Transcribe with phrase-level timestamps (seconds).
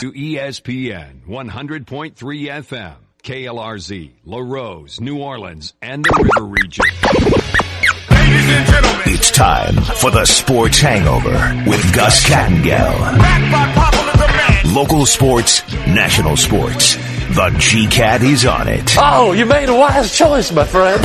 [0.00, 6.84] to ESPN 100.3 FM, KLRZ, La Rose, New Orleans, and the River Region.
[8.10, 12.98] Ladies and gentlemen, It's time for the Sports Hangover with Gus Kattengell.
[13.18, 14.74] back by popular demand.
[14.74, 16.94] Local sports, national sports.
[17.34, 18.94] The G-Cat is on it.
[18.98, 21.00] Oh, you made a wise choice, my friend.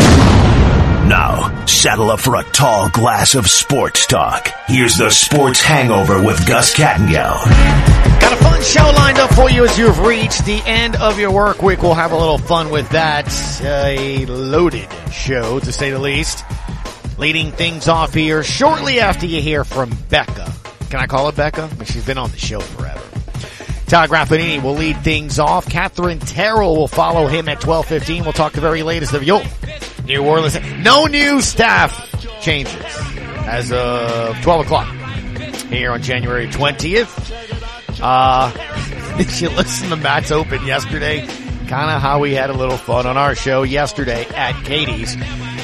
[1.08, 4.50] Now, saddle up for a tall glass of sports talk.
[4.66, 7.46] Here's the Sports Hangover with Gus Kattengell.
[8.20, 11.30] Got a fun show lined up for you as you've reached the end of your
[11.30, 11.84] work week.
[11.84, 13.32] We'll have a little fun with that.
[13.62, 16.44] A loaded show, to say the least.
[17.20, 20.52] Leading things off here shortly after you hear from Becca.
[20.90, 21.70] Can I call her Becca?
[21.72, 23.00] I mean, she's been on the show forever.
[23.86, 25.70] Todd Graffagnini will lead things off.
[25.70, 28.24] Katherine Terrell will follow him at 12.15.
[28.24, 29.44] We'll talk the very latest of your
[30.06, 30.58] New Orleans.
[30.84, 32.76] No new staff changes
[33.48, 34.88] as of 12 o'clock
[35.70, 37.32] here on January 20th.
[38.02, 38.52] Uh,
[39.40, 41.26] you listen to Matt's Open yesterday?
[41.68, 45.16] Kind of how we had a little fun on our show yesterday at Katie's.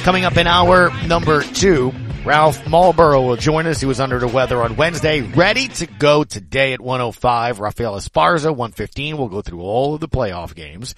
[0.02, 1.92] Coming up in hour number two,
[2.24, 3.80] Ralph Malbrough will join us.
[3.80, 5.20] He was under the weather on Wednesday.
[5.20, 7.60] Ready to go today at 105.
[7.60, 9.16] Rafael Esparza, 115.
[9.16, 10.94] We'll go through all of the playoff games.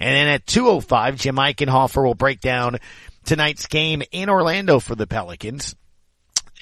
[0.00, 2.78] And then at 205, Jim Eichenhofer will break down
[3.24, 5.74] tonight's game in Orlando for the Pelicans.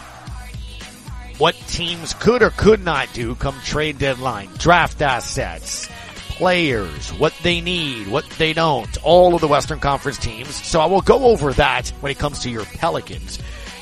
[1.38, 5.88] what teams could or could not do come trade deadline, draft assets,
[6.30, 10.56] players, what they need, what they don't, all of the Western Conference teams.
[10.56, 13.40] So I will go over that when it comes to your Pelicans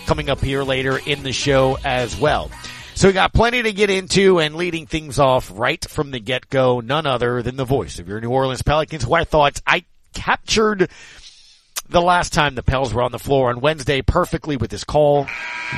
[0.07, 2.49] coming up here later in the show as well.
[2.95, 6.79] So we got plenty to get into and leading things off right from the get-go,
[6.79, 10.89] none other than the voice of your New Orleans Pelicans, who I thought I captured
[11.89, 15.27] the last time the Pels were on the floor on Wednesday perfectly with his call.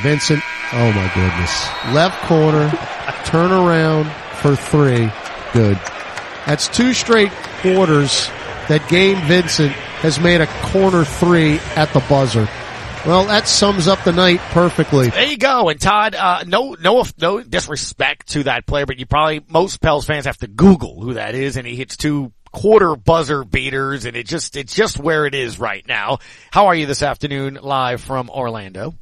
[0.02, 0.42] Vincent,
[0.72, 1.68] oh my goodness.
[1.94, 2.70] Left corner,
[3.26, 5.12] turn around for three.
[5.54, 5.78] Good.
[6.46, 8.30] That's two straight quarters
[8.70, 12.48] that Gabe Vincent has made a corner three at the buzzer.
[13.06, 15.10] Well, that sums up the night perfectly.
[15.10, 15.70] There you go.
[15.70, 20.06] And Todd, uh, no, no, no disrespect to that player, but you probably, most Pels
[20.06, 24.18] fans have to Google who that is and he hits two quarter buzzer beaters and
[24.18, 26.20] it just, it's just where it is right now.
[26.52, 28.94] How are you this afternoon live from Orlando?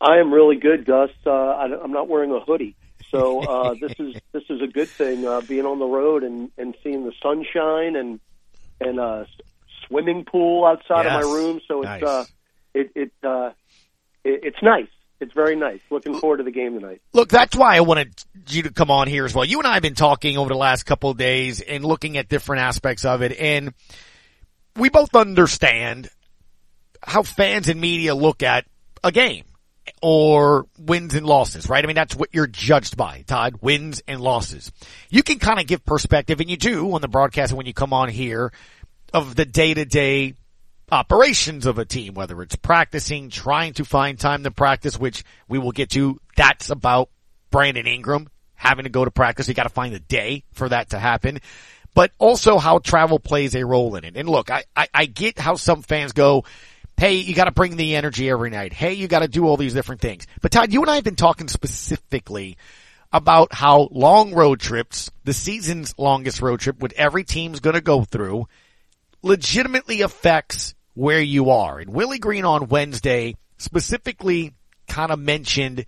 [0.00, 1.10] I am really good, Gus.
[1.26, 2.76] Uh, I, I'm not wearing a hoodie,
[3.10, 5.26] so uh, this is this is a good thing.
[5.26, 8.20] Uh, being on the road and and seeing the sunshine and
[8.80, 9.24] and uh,
[9.86, 11.16] swimming pool outside Yes.
[11.24, 11.60] of my room.
[11.66, 12.32] So it's Nice.
[12.74, 13.50] It it, uh,
[14.24, 14.88] it it's nice.
[15.20, 15.80] It's very nice.
[15.90, 17.02] Looking forward to the game tonight.
[17.12, 18.14] Look, that's why I wanted
[18.48, 19.44] you to come on here as well.
[19.44, 22.28] You and I have been talking over the last couple of days and looking at
[22.28, 23.74] different aspects of it and
[24.76, 26.08] we both understand
[27.02, 28.64] how fans and media look at
[29.02, 29.44] a game
[30.02, 31.82] or wins and losses, right?
[31.82, 34.70] I mean, that's what you're judged by, Todd, wins and losses.
[35.10, 37.92] You can kind of give perspective and you do on the broadcast when you come
[37.92, 38.52] on here
[39.12, 40.34] of the day to day
[40.90, 45.58] operations of a team, whether it's practicing, trying to find time to practice, which we
[45.58, 46.20] will get to.
[46.36, 47.10] That's about
[47.50, 49.48] Brandon Ingram having to go to practice.
[49.48, 51.38] You got to find a day for that to happen.
[51.94, 54.16] But also how travel plays a role in it.
[54.16, 56.44] And look, I, I, I get how some fans go,
[56.96, 58.72] hey, you got to bring the energy every night.
[58.72, 60.26] Hey, you got to do all these different things.
[60.42, 62.56] But Todd, you and I have been talking specifically
[63.12, 67.80] about how long road trips, the season's longest road trip, what every team's going to
[67.80, 68.46] go through,
[69.22, 71.78] legitimately affects where you are.
[71.78, 74.54] And Willie Green on Wednesday specifically
[74.88, 75.86] kind of mentioned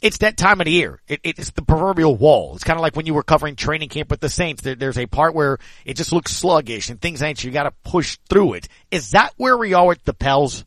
[0.00, 1.00] it's that time of the year.
[1.06, 2.54] It, it's the proverbial wall.
[2.54, 4.62] It's kind of like when you were covering training camp with the Saints.
[4.62, 7.44] There, there's a part where it just looks sluggish and things ain't.
[7.44, 8.68] You got to push through it.
[8.90, 10.64] Is that where we are with the Pels?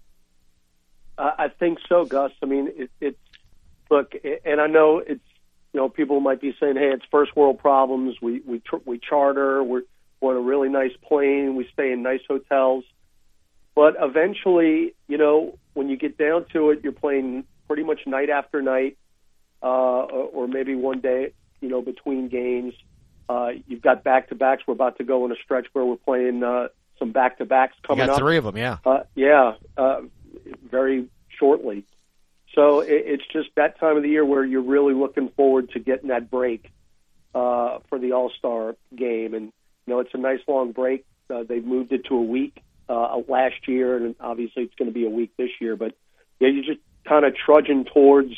[1.17, 2.31] I think so, Gus.
[2.43, 3.17] I mean, it, it's
[3.89, 4.13] look,
[4.45, 5.23] and I know it's
[5.73, 8.17] you know people might be saying, "Hey, it's first world problems.
[8.21, 9.63] We we tr- we charter.
[9.63, 9.83] We're,
[10.19, 11.55] we're on a really nice plane.
[11.55, 12.83] We stay in nice hotels."
[13.75, 18.29] But eventually, you know, when you get down to it, you're playing pretty much night
[18.29, 18.97] after night,
[19.61, 22.73] uh, or, or maybe one day, you know, between games.
[23.27, 24.63] Uh, you've got back to backs.
[24.65, 26.69] We're about to go in a stretch where we're playing uh,
[26.99, 28.19] some back to backs You coming got up.
[28.19, 28.77] three of them, yeah.
[28.85, 30.01] Uh, yeah, uh,
[30.69, 31.07] very
[31.37, 31.83] shortly.
[32.53, 35.79] So it, it's just that time of the year where you're really looking forward to
[35.79, 36.71] getting that break
[37.33, 39.45] uh, for the All Star game, and
[39.85, 41.03] you know it's a nice long break.
[41.29, 44.93] Uh, they've moved it to a week uh, last year, and obviously it's going to
[44.93, 45.75] be a week this year.
[45.75, 45.95] But
[46.39, 48.33] yeah, you're just kind of trudging towards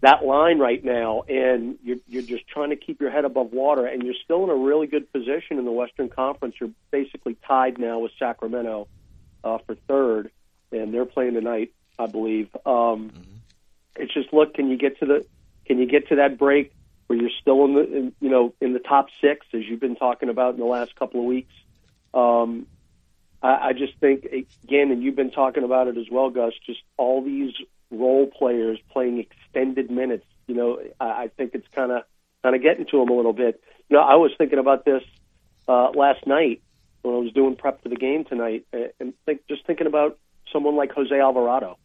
[0.00, 3.86] that line right now, and you're you're just trying to keep your head above water,
[3.86, 6.56] and you're still in a really good position in the Western Conference.
[6.60, 8.88] You're basically tied now with Sacramento
[9.42, 10.30] uh, for third,
[10.72, 12.48] and they're playing tonight, I believe.
[12.66, 13.10] Um,
[13.96, 15.26] It's just look, can you get to the
[15.66, 16.72] can you get to that break
[17.06, 19.96] where you're still in the in, you know in the top six as you've been
[19.96, 21.54] talking about in the last couple of weeks?
[22.12, 22.66] Um,
[23.46, 26.52] I, I just think again, and you've been talking about it as well, Gus.
[26.66, 27.52] Just all these
[27.92, 30.26] role players playing extended minutes.
[30.48, 32.02] You know, I, I think it's kind of
[32.42, 33.62] kind of getting to them a little bit.
[33.88, 35.02] You know, I was thinking about this
[35.68, 36.60] uh, last night
[37.02, 40.18] when I was doing prep for the game tonight, and think just thinking about
[40.52, 41.78] someone like Jose Alvarado.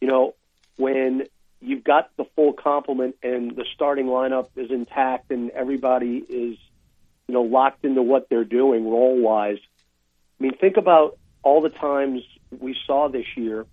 [0.00, 0.34] You know,
[0.76, 1.24] when
[1.60, 6.56] you've got the full complement and the starting lineup is intact and everybody is,
[7.28, 9.58] you know, locked into what they're doing role wise.
[10.42, 12.22] I mean, think about all the times
[12.58, 13.64] we saw this year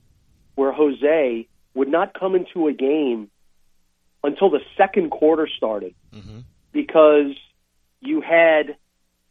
[0.53, 3.31] where Jose would not come into a game
[4.23, 5.95] until the second quarter started
[6.71, 7.31] because
[8.01, 8.75] you had,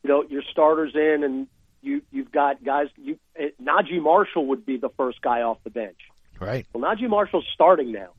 [0.02, 1.46] you know, your starters in and
[1.80, 2.88] you you've got guys.
[2.96, 5.98] You eh, Naji Marshall would be the first guy off the bench.
[6.40, 6.66] Right.
[6.72, 8.14] Well, Naji Marshall's starting now,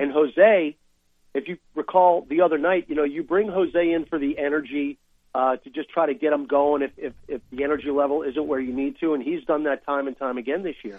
[0.00, 0.76] and Jose.
[1.34, 4.98] If you recall the other night, you know, you bring Jose in for the energy
[5.36, 8.46] uh, to just try to get him going if, if if the energy level isn't
[8.46, 10.98] where you need to, and he's done that time and time again this year.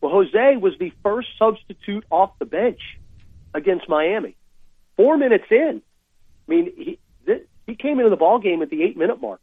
[0.00, 2.80] Well, Jose was the first substitute off the bench
[3.54, 4.34] against Miami.
[4.96, 5.82] Four minutes in,
[6.48, 9.40] I mean, he th- he came into the ball game at the eight minute mark.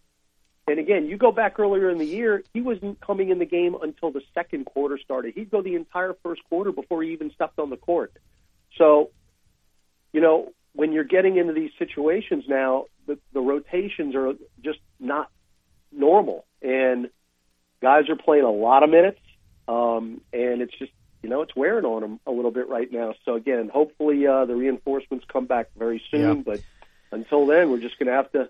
[0.68, 3.78] And again, you go back earlier in the year, he wasn't coming in the game
[3.82, 5.36] until the second quarter started.
[5.36, 8.12] He'd go the entire first quarter before he even stepped on the court.
[8.78, 9.12] So,
[10.12, 14.34] you know, when you're getting into these situations now, the, the rotations are
[14.64, 15.30] just not
[15.92, 17.10] normal, and
[17.82, 19.20] guys are playing a lot of minutes,
[19.68, 20.92] um, and it's just
[21.24, 23.14] you know it's wearing on them a little bit right now.
[23.26, 26.44] So again, hopefully uh, the reinforcements come back very soon, Yeah.
[26.46, 26.60] but
[27.12, 28.50] until then, we're just going to have to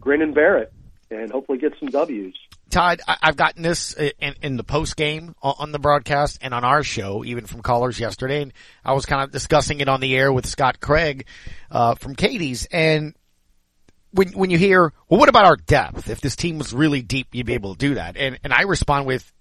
[0.00, 0.72] grin and bear it,
[1.10, 2.34] and hopefully get some W's.
[2.68, 6.82] Todd, I've gotten this in, in the post game on the broadcast and on our
[6.82, 8.42] show, even from callers yesterday.
[8.42, 8.52] And
[8.84, 11.26] I was kind of discussing it on the air with Scott Craig
[11.70, 12.66] uh, from Katie's.
[12.66, 13.14] And
[14.16, 16.10] when when you hear, well, what about our depth?
[16.10, 18.16] If this team was really deep, you'd be able to do that.
[18.16, 19.32] And and I respond with,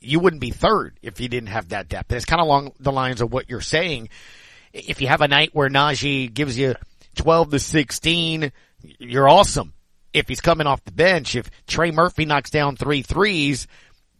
[0.00, 2.10] you wouldn't be third if you didn't have that depth.
[2.10, 4.08] And it's kind of along the lines of what you're saying.
[4.72, 6.74] If you have a night where Naji gives you
[7.16, 8.52] 12 to 16,
[8.98, 9.72] you're awesome
[10.12, 13.66] if he's coming off the bench, if Trey Murphy knocks down three threes,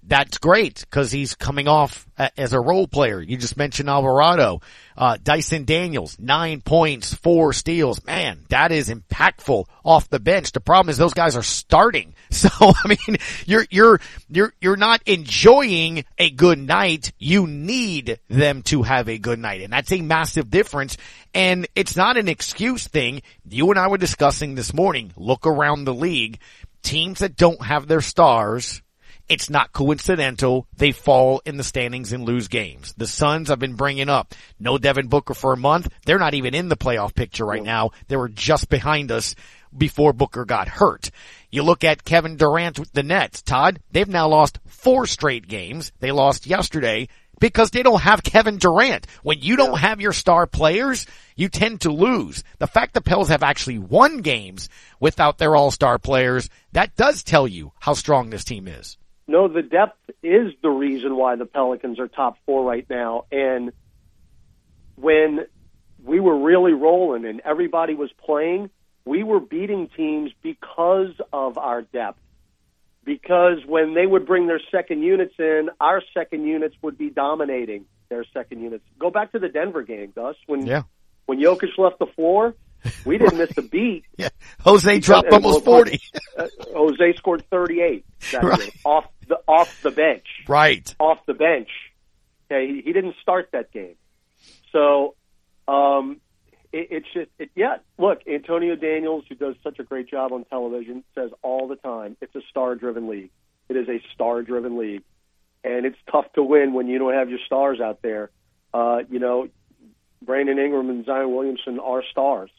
[0.09, 3.21] that's great because he's coming off a- as a role player.
[3.21, 4.61] You just mentioned Alvarado,
[4.97, 8.05] uh, Dyson Daniels, nine points, four steals.
[8.05, 10.53] Man, that is impactful off the bench.
[10.53, 12.15] The problem is those guys are starting.
[12.31, 17.13] So, I mean, you're, you're, you're, you're not enjoying a good night.
[17.19, 19.63] You need them to have a good night.
[19.63, 20.99] And that's a massive difference.
[21.33, 23.23] And it's not an excuse thing.
[23.49, 25.13] You and I were discussing this morning.
[25.17, 26.39] Look around the league.
[26.83, 28.83] Teams that don't have their stars,
[29.29, 30.67] it's not coincidental.
[30.77, 32.95] They fall in the standings and lose games.
[32.97, 34.35] The Suns I've been bringing up.
[34.59, 35.93] No Devin Booker for a month.
[36.07, 37.91] They're not even in the playoff picture right now.
[38.09, 39.35] They were just behind us
[39.77, 41.11] before Booker got hurt.
[41.51, 43.43] You look at Kevin Durant with the Nets.
[43.43, 45.93] Todd, they've now lost four straight games.
[46.01, 47.09] They lost yesterday
[47.39, 49.07] because they don't have Kevin Durant.
[49.23, 51.07] When you don't have your star players,
[51.37, 52.43] you tend to lose.
[52.59, 54.69] The fact the Pels have actually won games
[55.01, 58.97] without their all-star players, that does tell you how strong this team is.
[59.29, 63.27] No, the depth is the reason why the Pelicans are top four right now.
[63.31, 63.73] And
[64.97, 65.47] when
[66.03, 68.71] we were really rolling and everybody was playing,
[69.05, 72.21] we were beating teams because of our depth,
[73.05, 77.85] because when they would bring their second units in, our second units would be dominating
[78.09, 78.85] their second units.
[78.99, 80.37] Go back to the Denver game, Gus.
[80.47, 80.83] When Yeah.
[81.27, 82.55] when Jokic left the floor,
[83.05, 84.05] we didn't miss a beat.
[84.19, 84.29] Yeah.
[84.61, 86.01] Jose dropped almost 40.
[86.37, 88.05] Uh, Jose scored 38
[88.43, 88.71] Right.
[88.85, 90.25] off the off the bench.
[90.49, 90.93] Right.
[90.99, 91.69] Off the bench.
[92.51, 93.95] Okay, he, he didn't start that game.
[94.73, 95.15] So,
[95.69, 96.21] um,
[96.73, 97.77] it, it's just it, yeah.
[97.99, 102.17] Look, Antonio Daniels, who does such a great job on television, says all the time,
[102.21, 103.31] it's a star-driven league.
[103.69, 105.03] It is a star-driven league,
[105.63, 108.31] and it's tough to win when you don't have your stars out there.
[108.73, 109.49] Uh, you know,
[110.23, 112.51] Brandon Ingram and Zion Williamson are stars,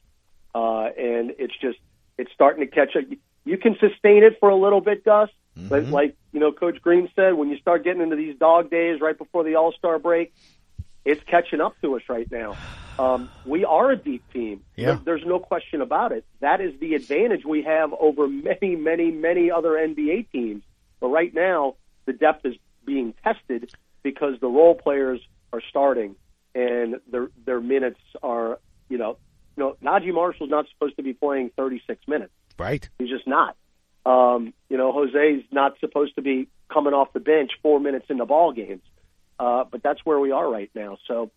[0.55, 1.77] uh, and it's just
[2.17, 3.03] it's starting to catch up.
[3.45, 7.09] You can sustain it for a little bit, Gus, but like you know, Coach Green
[7.15, 10.33] said, when you start getting into these dog days right before the All Star break,
[11.05, 12.55] it's catching up to us right now.
[12.99, 14.61] Um, we are a deep team.
[14.75, 14.85] Yeah.
[14.87, 16.25] There- There's no question about it.
[16.41, 20.63] That is the advantage we have over many, many, many other NBA teams.
[20.99, 21.75] But right now,
[22.05, 23.71] the depth is being tested
[24.03, 25.21] because the role players
[25.53, 26.15] are starting
[26.53, 29.17] and their their minutes are, you know,
[29.57, 32.31] you know, Naji Marshall's not supposed to be playing 36 minutes.
[32.57, 32.87] Right.
[32.97, 33.55] He's just not.
[34.05, 38.25] Um, you know, Jose's not supposed to be coming off the bench four minutes into
[38.25, 38.81] ball games.
[39.39, 40.97] Uh, but that's where we are right now.
[41.07, 41.31] So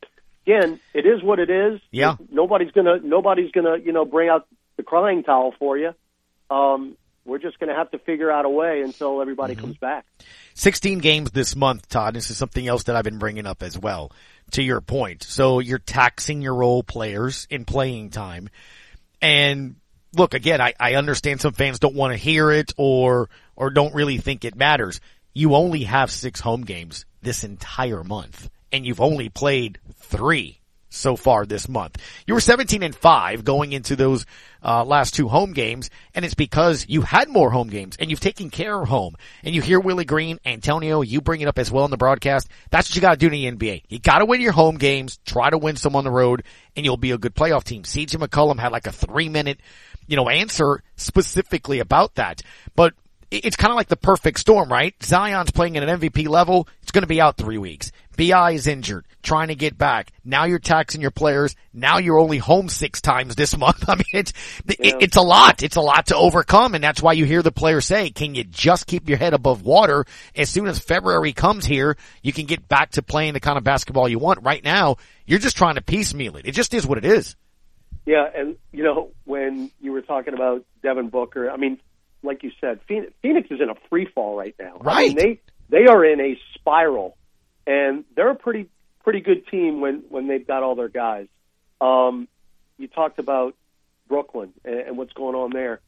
[0.47, 1.81] again, it is what it is.
[1.91, 2.17] Yeah.
[2.31, 5.93] Nobody's gonna nobody's gonna, you know, bring out the crying towel for you.
[6.51, 9.65] Um, we're just gonna have to figure out a way until everybody mm-hmm.
[9.65, 10.05] comes back.
[10.55, 12.15] 16 games this month, Todd.
[12.15, 14.13] This is something else that I've been bringing up as well,
[14.53, 15.23] to your point.
[15.23, 18.49] So you're taxing your role players in playing time.
[19.21, 19.77] And
[20.17, 23.95] look, again, I, I understand some fans don't want to hear it or, or don't
[23.95, 25.01] really think it matters.
[25.33, 30.62] You only have six home games this entire month and you've only played three
[30.93, 31.99] so far this month.
[32.27, 34.27] You were 17 and 5 going into those
[34.63, 38.21] uh, last two home games, and it's because you had more home games and you've
[38.21, 39.17] taken care of home.
[39.43, 42.49] And you hear Willie Green, Antonio, you bring it up as well in the broadcast.
[42.71, 43.85] That's what you got to do in the NBA.
[43.89, 46.45] You got to win your home games, try to win some on the road,
[46.77, 47.83] and you'll be a good playoff team.
[47.83, 49.61] CJ McCollum had like a three minute,
[50.07, 52.43] you know, answer specifically about that.
[52.77, 52.95] But
[53.33, 54.95] it's kind of like the perfect storm, right?
[55.03, 56.69] Zion's playing at an MVP level.
[56.83, 57.91] It's going to be out three weeks.
[58.17, 60.13] BI is injured, trying to get back.
[60.25, 61.55] Now you're taxing your players.
[61.73, 63.89] Now you're only home six times this month.
[63.89, 64.33] I mean, it's,
[64.69, 65.63] it, it's a lot.
[65.63, 66.75] It's a lot to overcome.
[66.75, 69.63] And that's why you hear the players say, can you just keep your head above
[69.63, 70.05] water?
[70.35, 73.65] As soon as February comes here, you can get back to playing the kind of
[73.65, 74.43] basketball you want.
[74.43, 76.47] Right now, you're just trying to piecemeal it.
[76.47, 77.37] It just is what it is.
[78.05, 81.79] Yeah, and you know when you were talking about Devin Booker, I mean,
[82.25, 84.71] like you said, Phoenix, Phoenix is in a free fall right now.
[84.71, 85.17] I mean, Right.
[85.17, 87.17] they they are in a spiral,
[87.67, 88.69] and they're a pretty
[89.05, 91.27] pretty good team when when they've got all their guys.
[91.81, 92.29] Um,
[92.79, 93.55] you talked about
[94.09, 95.81] Brooklyn and, and what's going on there.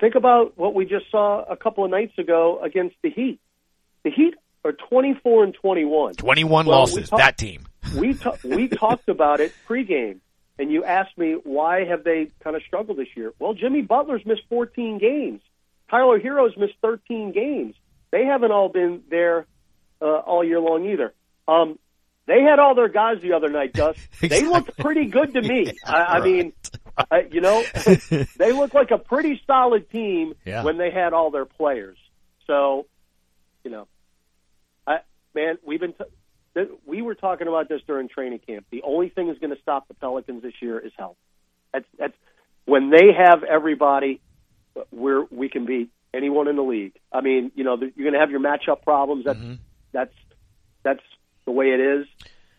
[0.00, 3.38] Think about what we just saw a couple of nights ago against the Heat.
[4.04, 4.34] The Heat
[4.64, 6.14] are twenty four and twenty one.
[6.14, 7.08] 21 Well, losses.
[7.10, 7.66] talk- that team.
[7.96, 10.18] we ta- we talked about it pregame,
[10.58, 13.32] and you asked me why have they kind of struggled this year.
[13.38, 15.40] Well, Jimmy Butler's missed 14 games.
[15.90, 17.74] Tyler Herro's missed 13 games.
[18.10, 19.46] They haven't all been there
[20.00, 21.12] uh, all year long either.
[21.48, 21.78] Um,
[22.26, 23.96] they had all their guys the other night, Gus.
[24.20, 25.72] They looked pretty good to me.
[25.86, 26.52] I, I mean,
[27.10, 27.64] I, you know,
[28.36, 30.62] they look like a pretty solid team Yeah.
[30.62, 31.98] when they had all their players.
[32.46, 32.86] So,
[33.64, 33.88] you know,
[34.86, 34.98] I,
[35.34, 38.66] man, we've been t- we were talking about this during training camp.
[38.70, 41.16] The only thing that's going to stop the Pelicans this year is health.
[41.72, 42.14] That's that's
[42.66, 44.20] when they have everybody.
[44.90, 46.92] We're we can beat anyone in the league.
[47.10, 49.24] I mean, you know, you're going to have your matchup problems.
[49.24, 49.40] That's
[49.92, 50.14] that's
[50.82, 51.00] that's
[51.44, 52.06] the way it is.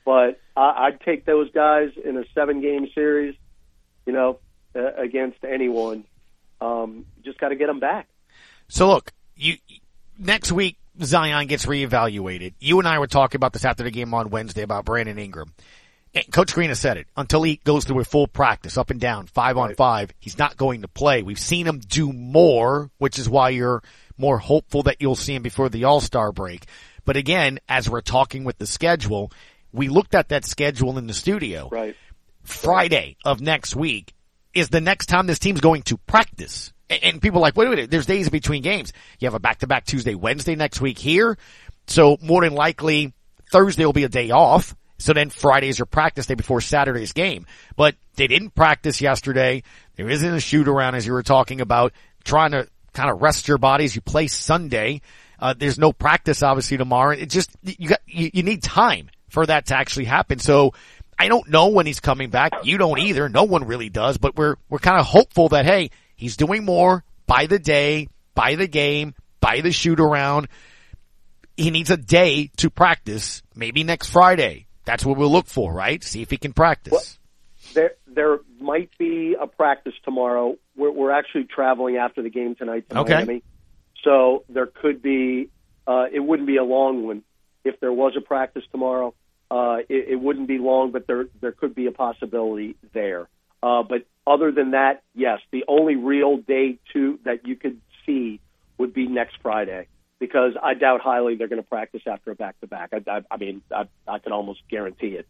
[0.06, 3.36] But I, I'd take those guys in a seven game series.
[4.06, 4.40] You know,
[4.76, 6.04] uh, against anyone.
[6.60, 8.08] Um, just got to get them back.
[8.68, 9.56] So look, you
[10.18, 12.54] next week Zion gets reevaluated.
[12.60, 15.54] You and I were talking about this after the game on Wednesday about Brandon Ingram.
[16.14, 17.08] And Coach Green has said it.
[17.18, 20.58] Until he goes through a full practice, up and down, five on five, he's not
[20.58, 21.24] going to play.
[21.24, 23.82] We've seen him do more, which is why you're
[24.18, 26.66] more hopeful that you'll see him before the All-Star break.
[27.06, 29.32] But again, as we're talking with the schedule,
[29.72, 31.70] we looked at that schedule in the studio.
[31.72, 31.96] Right.
[32.44, 34.14] Friday of next week
[34.54, 36.72] is the next time this team's going to practice.
[36.90, 38.94] And people are like, wait a minute, there's days between games.
[39.20, 41.38] You have a back-to-back Tuesday, Wednesday next week here.
[41.88, 43.14] So more than likely
[43.52, 44.76] Thursday will be a day off.
[45.00, 47.48] So then Friday is your practice day before Saturday's game.
[47.76, 49.64] But they didn't practice yesterday.
[49.96, 51.94] There isn't a shoot around as you were talking about
[52.24, 53.96] trying to kind of rest your bodies.
[53.96, 55.02] You play Sunday.
[55.40, 57.12] Uh, there's no practice obviously tomorrow.
[57.12, 60.40] It just, you got, you, you need time for that to actually happen.
[60.40, 60.74] So
[61.18, 62.52] I don't know when he's coming back.
[62.64, 63.30] You don't either.
[63.30, 67.04] No one really does, but we're, we're kind of hopeful that, hey, he's doing more
[67.28, 70.48] by the day, by the game, by the shoot around.
[71.58, 74.68] He needs a day to practice, maybe next Friday.
[74.86, 76.04] That's what we'll look for, right?
[76.04, 77.20] See if he can practice.
[77.74, 80.58] There, there might be a practice tomorrow.
[80.76, 83.14] We're, we're actually traveling after the game tonight to Okay.
[83.14, 83.44] Miami,
[84.04, 85.50] so there could be.
[85.86, 87.24] Uh, it wouldn't be a long one
[87.64, 89.14] if there was a practice tomorrow.
[89.52, 93.28] Uh, it, it wouldn't be long, but there there could be a possibility there.
[93.62, 98.40] Uh, but other than that, yes, the only real day two that you could see
[98.78, 99.88] would be next Friday
[100.20, 102.94] because I doubt highly they're going to practice after a back to back.
[102.94, 105.28] I, mean, I, I can almost guarantee it.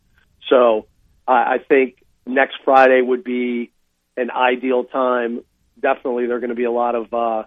[0.49, 0.87] So
[1.27, 3.71] I, I think next Friday would be
[4.15, 5.43] an ideal time.
[5.79, 7.43] Definitely, there are going to be a lot of uh,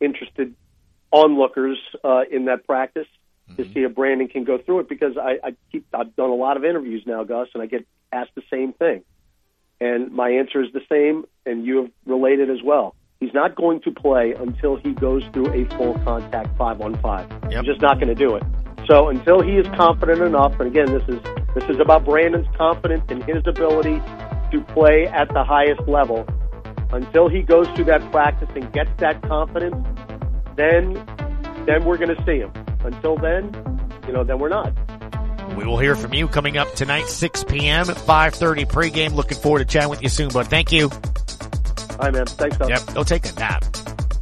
[0.00, 0.54] interested
[1.12, 3.06] onlookers uh, in that practice
[3.56, 6.34] to see if Brandon can go through it because I, I keep I've done a
[6.34, 9.02] lot of interviews now, Gus, and I get asked the same thing,
[9.80, 12.94] and my answer is the same, and you have related as well.
[13.20, 17.30] He's not going to play until he goes through a full contact five on five.
[17.48, 18.42] He's just not going to do it.
[18.88, 21.22] So until he is confident enough, and again, this is
[21.54, 24.00] this is about Brandon's confidence in his ability
[24.50, 26.26] to play at the highest level.
[26.90, 29.76] Until he goes through that practice and gets that confidence,
[30.56, 30.94] then
[31.66, 32.52] then we're going to see him.
[32.84, 33.52] Until then,
[34.06, 34.72] you know, then we're not.
[35.56, 37.90] We will hear from you coming up tonight, 6 p.m.
[37.90, 39.14] at 5.30 pregame.
[39.14, 40.48] Looking forward to chatting with you soon, bud.
[40.48, 40.88] Thank you.
[41.98, 42.26] Right, man.
[42.26, 42.68] Thanks, Gus.
[42.68, 43.64] Yep, go take a nap.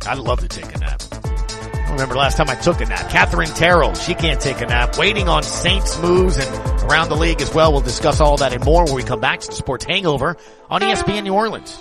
[0.07, 1.03] I'd love to take a nap.
[1.13, 3.11] I remember the last time I took a nap.
[3.11, 4.99] Katherine Terrell, she can't take a nap.
[4.99, 7.73] Waiting on Saints moves and around the league as well.
[7.73, 10.37] We'll discuss all that and more when we come back to the Sports Hangover
[10.69, 11.81] on ESPN New Orleans.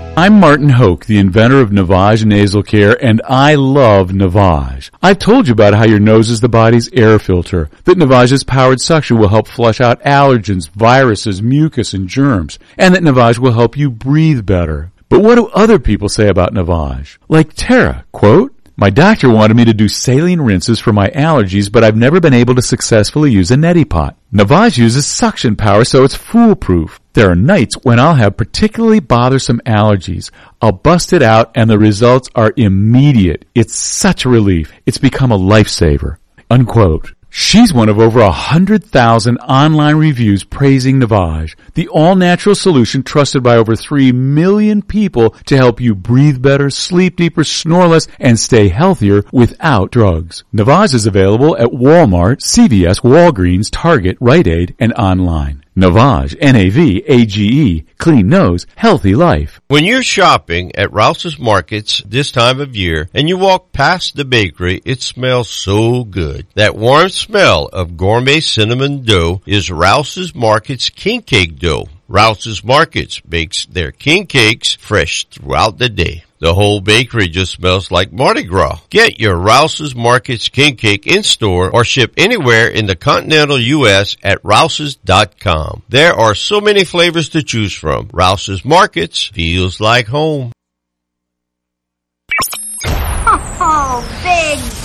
[0.17, 4.91] I'm Martin Hoke, the inventor of Navage Nasal Care, and I love Navage.
[5.01, 8.81] I've told you about how your nose is the body's air filter, that Navage's powered
[8.81, 13.77] suction will help flush out allergens, viruses, mucus, and germs, and that Navage will help
[13.77, 14.91] you breathe better.
[15.07, 17.17] But what do other people say about Navage?
[17.29, 21.83] Like Tara, quote, my doctor wanted me to do saline rinses for my allergies, but
[21.83, 24.17] I've never been able to successfully use a neti pot.
[24.33, 26.99] Navage uses suction power, so it's foolproof.
[27.13, 30.31] There are nights when I'll have particularly bothersome allergies.
[30.63, 33.45] I'll bust it out and the results are immediate.
[33.53, 34.73] It's such a relief.
[34.87, 36.17] It's become a lifesaver.
[36.49, 37.13] Unquote.
[37.33, 43.41] She's one of over a hundred thousand online reviews praising Navage, the all-natural solution trusted
[43.41, 48.37] by over three million people to help you breathe better, sleep deeper, snore less, and
[48.37, 50.43] stay healthier without drugs.
[50.53, 55.60] Navage is available at Walmart, CVS, Walgreens, Target, Rite Aid, and online.
[55.81, 59.59] Navage, N-A-V-A-G-E, clean nose, healthy life.
[59.67, 64.25] When you're shopping at Rouse's Markets this time of year and you walk past the
[64.25, 66.47] bakery, it smells so good.
[66.55, 71.87] That warm smell of gourmet cinnamon dough is Rouse's Markets king cake dough.
[72.07, 76.23] Rouse's Markets bakes their king cakes fresh throughout the day.
[76.41, 78.79] The whole bakery just smells like Mardi Gras.
[78.89, 84.17] Get your Rouse's Markets king cake in store or ship anywhere in the continental U.S.
[84.23, 85.83] at rouses.com.
[85.87, 88.09] There are so many flavors to choose from.
[88.11, 90.51] Rouse's Markets feels like home.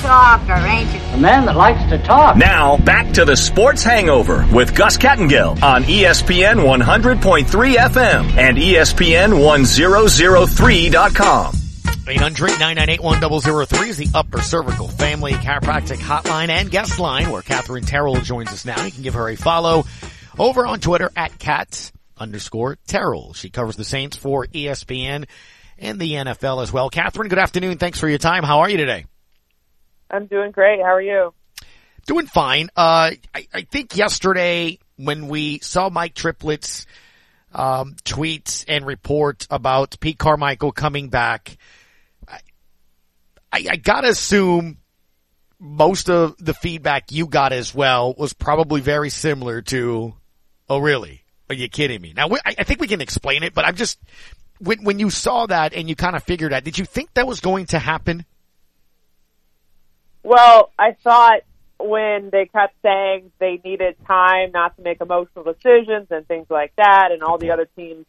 [0.07, 1.01] Big talker, ain't you?
[1.01, 2.37] A man that likes to talk.
[2.37, 8.75] Now, back to the Sports Hangover with Gus Kattengell on ESPN 100.3 FM and E
[8.75, 11.55] ESPN 1003.com.
[11.55, 18.53] 800-998-1003 is the Upper Cervical Family Chiropractic Hotline and Guest Line where Katherine Terrell joins
[18.53, 18.81] us now.
[18.85, 19.87] You can give her a follow
[20.39, 23.33] over on Twitter at cats underscore Terrell.
[23.33, 25.27] She covers the Saints for ESPN
[25.79, 26.91] and the NFL as well.
[26.91, 27.79] Katherine, good afternoon.
[27.79, 28.45] Thanks for your time.
[28.45, 29.07] How are you today?
[30.11, 30.81] I'm doing great.
[30.81, 31.35] How are you?
[32.07, 32.69] Doing fine.
[32.77, 36.87] Uh, I, I think yesterday when we saw Mike Triplett's
[37.53, 41.57] um, tweets and report about Pete Carmichael coming back,
[42.29, 42.39] I,
[43.53, 44.79] I, I gotta assume
[45.59, 50.15] most of the feedback you got as well was probably very similar to,
[50.69, 51.23] oh really?
[51.49, 52.13] Are you kidding me?
[52.15, 54.01] Now, I think we can explain it, but I'm just,
[54.59, 57.27] when, when you saw that and you kind of figured that, did you think that
[57.27, 58.25] was going to happen?
[60.27, 61.43] Well, I thought
[61.79, 66.75] when they kept saying they needed time not to make emotional decisions and things like
[66.77, 68.05] that, and all the other teams,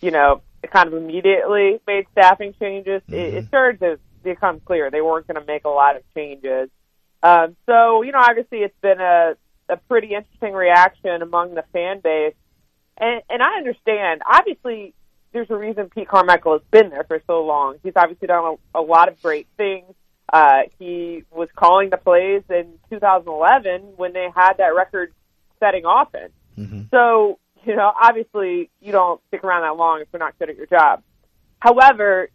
[0.00, 0.40] you know,
[0.72, 5.38] kind of immediately made staffing changes, it, it started to become clear they weren't going
[5.38, 6.70] to make a lot of changes.
[7.22, 9.34] Um, so, you know, obviously it's been a,
[9.68, 12.34] a pretty interesting reaction among the fan base.
[12.96, 14.94] And, and I understand, obviously,
[15.32, 17.76] there's a reason Pete Carmichael has been there for so long.
[17.82, 19.92] He's obviously done a, a lot of great things.
[20.32, 25.12] Uh, he was calling the plays in 2011 when they had that record
[25.58, 26.32] setting offense.
[26.90, 30.56] So, you know, obviously you don't stick around that long if you're not good at
[30.56, 31.02] your job.
[31.58, 32.30] However,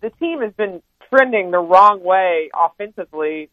[0.00, 3.50] the team has been trending the wrong way offensively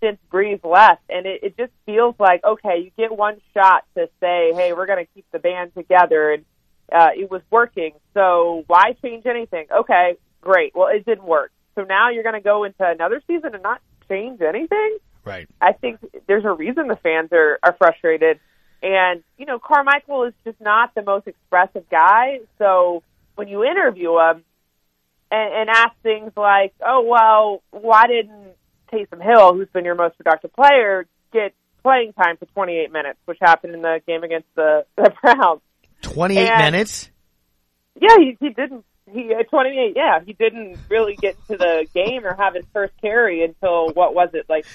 [0.00, 4.08] since Brees left, and it, it just feels like okay, you get one shot to
[4.20, 6.44] say, hey, we're going to keep the band together, and
[6.90, 7.92] uh, it was working.
[8.14, 9.66] So why change anything?
[9.70, 10.74] Okay, great.
[10.74, 11.52] Well, it didn't work.
[11.80, 14.98] So now you're going to go into another season and not change anything.
[15.24, 15.48] Right.
[15.60, 18.38] I think there's a reason the fans are, are frustrated.
[18.82, 22.40] And, you know, Carmichael is just not the most expressive guy.
[22.58, 23.02] So
[23.34, 24.44] when you interview him
[25.30, 28.54] and, and ask things like, oh, well, why didn't
[28.92, 33.38] Taysom Hill, who's been your most productive player, get playing time for 28 minutes, which
[33.40, 35.62] happened in the game against the, the Browns?
[36.02, 37.10] 28 And- minutes?
[38.00, 38.84] Yeah, he, he didn't.
[39.12, 39.94] He at 28.
[39.96, 44.14] Yeah, he didn't really get to the game or have his first carry until what
[44.14, 44.66] was it like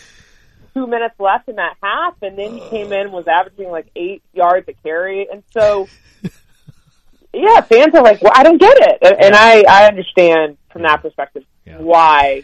[0.74, 3.88] two minutes left in that half, and then he came in and was averaging like
[3.96, 5.88] eight yards a carry, and so
[7.34, 10.84] yeah, fans are like, well, I don't get it, and, and I I understand from
[10.84, 11.44] that perspective
[11.78, 12.44] why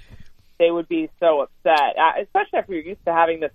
[0.58, 3.51] they would be so upset, uh, especially after you're used to having this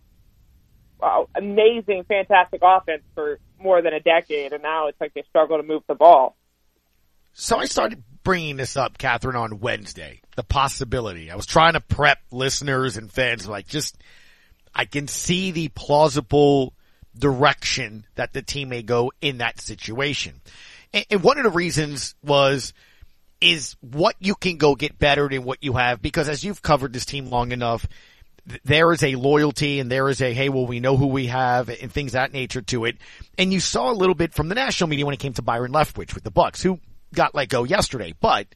[1.03, 5.57] uh, amazing, fantastic offense for more than a decade, and now it's like they struggle
[5.57, 6.37] to move the ball.
[7.33, 10.21] So I started bringing this up, Katherine, on Wednesday.
[10.35, 11.31] The possibility.
[11.31, 13.97] I was trying to prep listeners and fans, like just,
[14.75, 16.75] I can see the plausible
[17.17, 20.41] direction that the team may go in that situation.
[20.93, 22.75] And, and one of the reasons was,
[23.41, 26.93] is what you can go get better than what you have, because as you've covered
[26.93, 27.87] this team long enough,
[28.65, 31.69] there is a loyalty and there is a, hey, well, we know who we have
[31.69, 32.97] and things that nature to it.
[33.39, 35.71] And you saw a little bit from the national media when it came to Byron
[35.71, 36.81] Leftwich with the Bucks, who
[37.15, 38.15] got let go yesterday.
[38.21, 38.47] But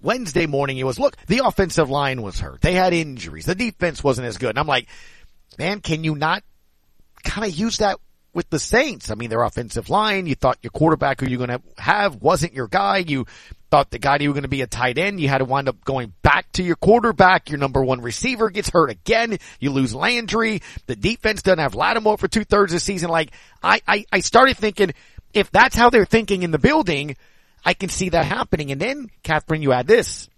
[0.00, 2.60] Wednesday morning it was, look, the offensive line was hurt.
[2.60, 3.46] They had injuries.
[3.46, 4.50] The defense wasn't as good.
[4.50, 4.88] And I'm like,
[5.58, 6.42] man, can you not
[7.24, 7.98] kind of use that
[8.32, 9.10] with the Saints?
[9.10, 12.52] I mean, their offensive line, you thought your quarterback who you're going to have wasn't
[12.54, 12.98] your guy.
[12.98, 13.26] You
[13.70, 15.20] thought the guy you were going to be a tight end.
[15.20, 17.50] You had to wind up going back to your quarterback.
[17.50, 19.38] Your number one receiver gets hurt again.
[19.58, 20.62] You lose Landry.
[20.86, 23.10] The defense doesn't have Lattimore for two thirds of the season.
[23.10, 24.92] Like, I, I, I started thinking,
[25.34, 27.16] if that's how they're thinking in the building,
[27.64, 28.72] I can see that happening.
[28.72, 30.28] And then, Katherine, you add this.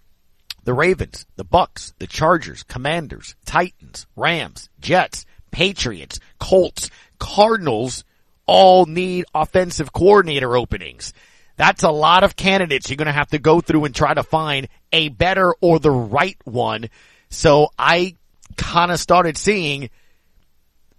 [0.64, 8.04] The Ravens, the Bucks, the Chargers, Commanders, Titans, Rams, Jets, Patriots, Colts, Cardinals
[8.46, 11.14] all need offensive coordinator openings.
[11.56, 14.22] That's a lot of candidates you're going to have to go through and try to
[14.22, 16.88] find a better or the right one.
[17.28, 18.16] So I
[18.56, 19.90] kind of started seeing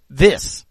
[0.10, 0.66] this.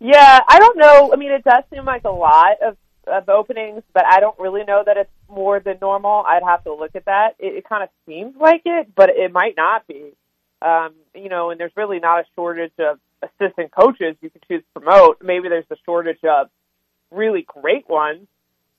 [0.00, 1.12] Yeah, I don't know.
[1.12, 2.76] I mean, it does seem like a lot of,
[3.10, 6.24] of openings, but I don't really know that it's more than normal.
[6.26, 7.36] I'd have to look at that.
[7.38, 10.12] It, it kind of seems like it, but it might not be.
[10.60, 14.62] Um, you know, and there's really not a shortage of assistant coaches you can choose
[14.62, 15.18] to promote.
[15.22, 16.48] Maybe there's a shortage of
[17.10, 18.26] really great ones,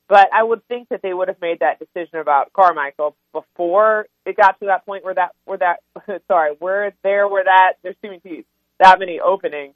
[0.08, 4.36] but I would think that they would have made that decision about Carmichael before it
[4.36, 5.78] got to that point where that where that
[6.28, 8.46] sorry, where there where that there's too many
[8.80, 9.74] that many openings.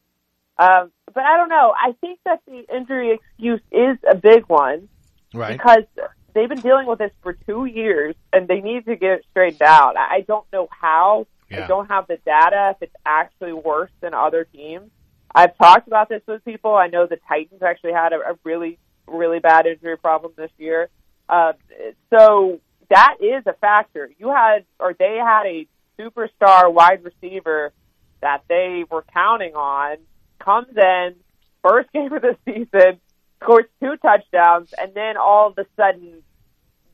[0.58, 1.74] Um, but I don't know.
[1.78, 4.88] I think that the injury excuse is a big one
[5.34, 5.58] Right.
[5.58, 5.84] because
[6.34, 9.62] they've been dealing with this for two years and they need to get it straightened
[9.64, 9.98] out.
[9.98, 11.28] I don't know how.
[11.50, 11.66] Yeah.
[11.66, 14.90] I don't have the data if it's actually worse than other teams.
[15.36, 16.74] I've talked about this with people.
[16.76, 20.90] I know the Titans actually had a, a really, really bad injury problem this year.
[21.28, 21.54] Uh,
[22.12, 24.12] so that is a factor.
[24.20, 25.68] You had, or they had a
[26.00, 27.72] superstar wide receiver
[28.22, 29.98] that they were counting on,
[30.44, 31.16] comes in,
[31.64, 33.00] first game of the season,
[33.42, 36.22] scores two touchdowns, and then all of a sudden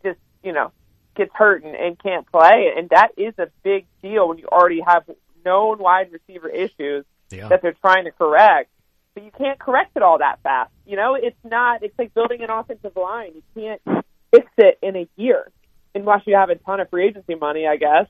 [0.03, 0.71] just, you know,
[1.15, 2.71] gets hurt and, and can't play.
[2.75, 5.03] And that is a big deal when you already have
[5.45, 7.47] known wide receiver issues Yeah.
[7.49, 8.69] that they're trying to correct.
[9.15, 10.71] But you can't correct it all that fast.
[10.85, 13.31] You know, it's not, it's like building an offensive line.
[13.35, 15.49] You can't fix it in a year
[15.95, 18.05] unless you have a ton of free agency money, I guess.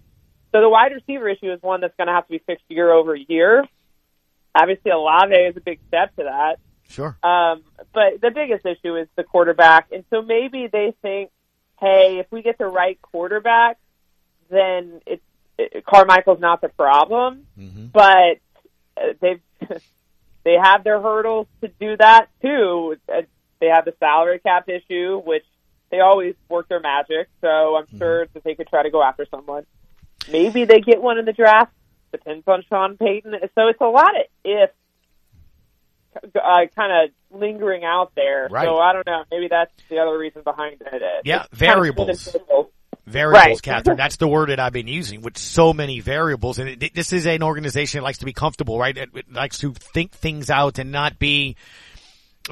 [0.51, 2.91] So the wide receiver issue is one that's going to have to be fixed year
[2.91, 3.63] over year.
[4.61, 6.59] Obviously, Olave is a big step to that.
[6.89, 7.15] Sure.
[7.23, 7.61] Um,
[7.93, 9.87] but the biggest issue is the quarterback.
[9.91, 11.29] And so maybe they think,
[11.79, 13.77] hey, if we get the right quarterback,
[14.49, 15.21] then it's
[15.57, 17.87] it, Carmichael's not the problem, Mm-hmm.
[17.93, 18.37] but
[18.97, 19.41] uh, they've
[20.43, 22.95] they have their hurdles to do that too.
[23.07, 23.21] Uh,
[23.59, 25.45] They have the salary cap issue, which
[25.91, 27.29] they always work their magic.
[27.41, 27.97] So I'm Mm-hmm.
[27.97, 29.65] sure that they could try to go after someone.
[30.31, 31.71] Maybe they get one in the draft.
[32.11, 33.33] Depends on Sean Payton.
[33.55, 34.69] So it's a lot of if
[36.15, 38.47] uh, kind of lingering out there.
[38.49, 38.65] Right.
[38.65, 39.23] So I don't know.
[39.31, 40.87] Maybe that's the other reason behind it.
[40.91, 42.35] It's Yeah, kind of variables.
[43.05, 43.61] Variables, Right.
[43.61, 43.97] Katherine.
[43.97, 46.59] That's the word that I've been using with so many variables.
[46.59, 48.95] And it, this is an organization that likes to be comfortable, right?
[48.95, 51.55] It, it likes to think things out and not be,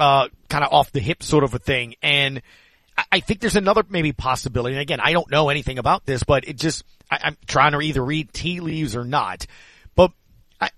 [0.00, 1.94] uh, kind of off the hip sort of a thing.
[2.02, 2.42] And
[3.12, 4.74] I, think there's another maybe possibility.
[4.74, 7.80] And again, I don't know anything about this, but it just, I, I'm trying to
[7.80, 9.46] either read tea leaves or not.
[9.94, 10.12] But
[10.60, 10.70] I,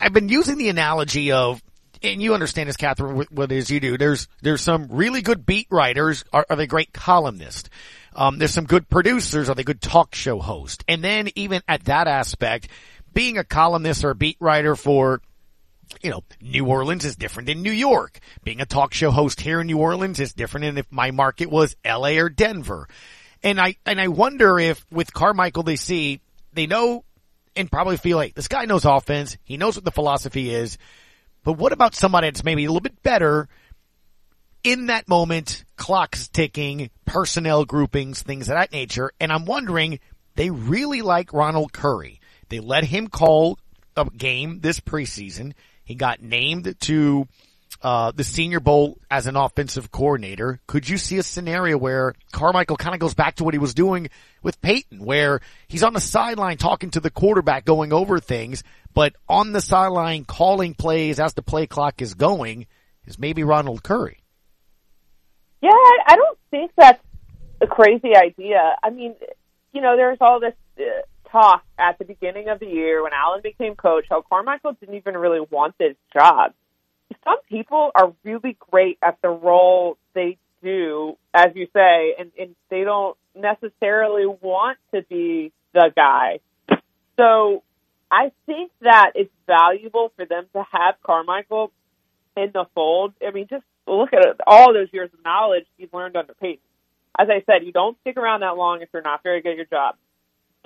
[0.00, 1.62] I've been using the analogy of,
[2.02, 3.98] and you understand this, Katherine, what- what it is you do.
[3.98, 6.24] There's, there's some really good beat writers.
[6.32, 7.68] Are, are they great columnists?
[8.14, 9.48] Um, there's some good producers.
[9.48, 10.84] Are they good talk show hosts?
[10.88, 12.68] And then even at that aspect,
[13.12, 15.20] being a columnist or a beat writer for,
[16.02, 18.18] you know, New Orleans is different than New York.
[18.44, 21.50] Being a talk show host here in New Orleans is different than if my market
[21.50, 22.88] was LA or Denver.
[23.42, 26.20] And I, and I wonder if with Carmichael they see,
[26.52, 27.04] they know
[27.56, 29.36] and probably feel like this guy knows offense.
[29.44, 30.78] He knows what the philosophy is.
[31.42, 33.48] But what about somebody that's maybe a little bit better
[34.62, 39.12] in that moment, clock's ticking, personnel groupings, things of that nature.
[39.18, 40.00] And I'm wondering,
[40.36, 42.20] they really like Ronald Curry.
[42.48, 43.58] They let him call
[43.96, 45.54] a game this preseason.
[45.90, 47.26] He got named to
[47.82, 50.60] uh, the Senior Bowl as an offensive coordinator.
[50.68, 53.74] Could you see a scenario where Carmichael kind of goes back to what he was
[53.74, 54.08] doing
[54.40, 58.62] with Payton, where he's on the sideline talking to the quarterback, going over things,
[58.94, 62.68] but on the sideline calling plays as the play clock is going
[63.06, 64.22] is maybe Ronald Curry.
[65.60, 67.02] Yeah, I don't think that's
[67.60, 68.76] a crazy idea.
[68.80, 69.16] I mean,
[69.72, 73.40] you know, there's all this uh, talk at the beginning of the year when Allen
[73.42, 76.52] became coach how Carmichael didn't even really want this job.
[77.24, 82.54] Some people are really great at the role they do, as you say, and, and
[82.70, 86.40] they don't necessarily want to be the guy.
[87.18, 87.62] So
[88.10, 91.72] I think that it's valuable for them to have Carmichael
[92.36, 93.14] in the fold.
[93.26, 96.62] I mean, just look at all those years of knowledge he's learned under Payton.
[97.18, 99.56] As I said, you don't stick around that long if you're not very good at
[99.56, 99.96] your job.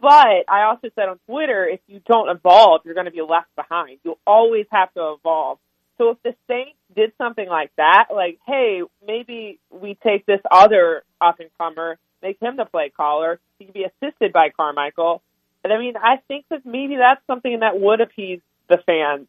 [0.00, 3.54] But I also said on Twitter, if you don't evolve, you're going to be left
[3.57, 3.98] behind.
[4.04, 5.59] You'll always have to evolve.
[5.98, 11.04] So if the Saints did something like that, like, hey, maybe we take this other
[11.20, 15.22] up and comer, make him the play caller, he can be assisted by Carmichael.
[15.62, 19.26] And I mean, I think that maybe that's something that would appease the fans.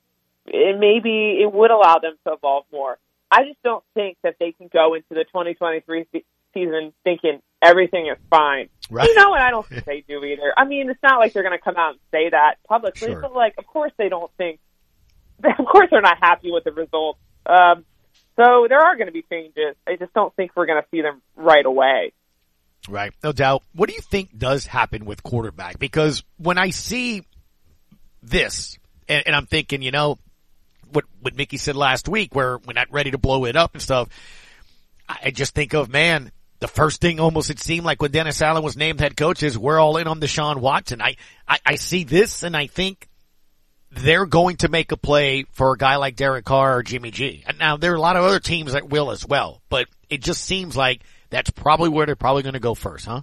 [0.51, 2.97] And maybe it would allow them to evolve more.
[3.31, 6.23] I just don't think that they can go into the 2023 se-
[6.55, 8.69] season thinking everything is fine.
[8.89, 9.07] Right.
[9.07, 10.53] You know, and I don't think they do either.
[10.57, 13.21] I mean, it's not like they're going to come out and say that publicly, Sure.
[13.21, 14.59] but like, of course they don't think,
[15.43, 17.19] of course they're not happy with the results.
[17.45, 17.85] Um,
[18.37, 19.75] so there are going to be changes.
[19.87, 22.11] I just don't think we're going to see them right away.
[22.87, 23.13] Right.
[23.23, 23.63] No doubt.
[23.73, 25.79] What do you think does happen with quarterback?
[25.79, 27.23] Because when I see
[28.21, 30.19] this, and, and I'm thinking, you know,
[30.91, 33.81] what, what Mickey said last week, where we're not ready to blow it up and
[33.81, 34.09] stuff,
[35.09, 36.31] I I just think of, man,
[36.65, 39.55] the first thing almost it seemed like when Dennis Allen was named head coach is
[39.55, 40.99] we're all in on Deshaun Watson.
[40.99, 41.15] I,
[41.47, 43.07] I, I see this and I think
[43.91, 47.43] they're going to make a play for a guy like Derek Carr or Jimmy G.
[47.45, 50.23] And now there are a lot of other teams that will as well, but it
[50.23, 53.21] just seems like that's probably where they're probably going to go first, huh?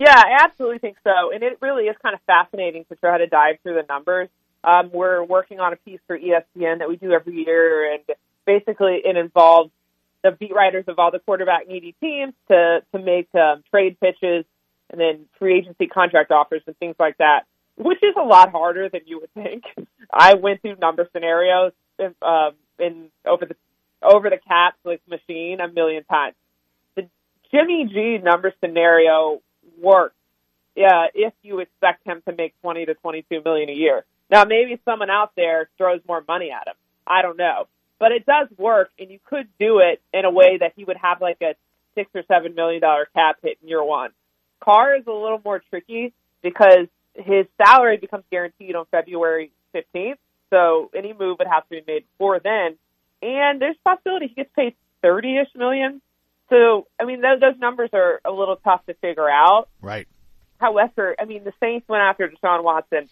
[0.00, 1.30] Yeah, I absolutely think so.
[1.32, 4.28] And it really is kind of fascinating to try to dive through the numbers.
[4.64, 8.02] Um, we're working on a piece for ESPN that we do every year, and
[8.44, 9.70] basically it involves
[10.24, 14.44] the beat writers of all the quarterback needy teams to to make um, trade pitches
[14.90, 17.42] and then free agency contract offers and things like that,
[17.76, 19.64] which is a lot harder than you would think.
[20.12, 23.54] I went through number scenarios in, um, in over the
[24.02, 26.34] over the caps like machine a million times.
[26.96, 27.08] The
[27.52, 29.40] Jimmy G number scenario
[29.80, 30.16] works
[30.74, 34.04] yeah, if you expect him to make 20 to 22 million a year.
[34.30, 36.74] Now, maybe someone out there throws more money at him.
[37.06, 37.68] I don't know.
[37.98, 40.96] But it does work, and you could do it in a way that he would
[40.96, 41.54] have like a
[41.94, 44.10] six or seven million dollar cap hit in year one.
[44.60, 50.18] Carr is a little more tricky because his salary becomes guaranteed on February 15th.
[50.50, 52.76] So any move would have to be made before then.
[53.22, 56.00] And there's a possibility he gets paid 30 ish million.
[56.50, 59.68] So, I mean, those, those numbers are a little tough to figure out.
[59.80, 60.06] Right.
[60.58, 63.08] However, I mean, the Saints went after Deshaun Watson.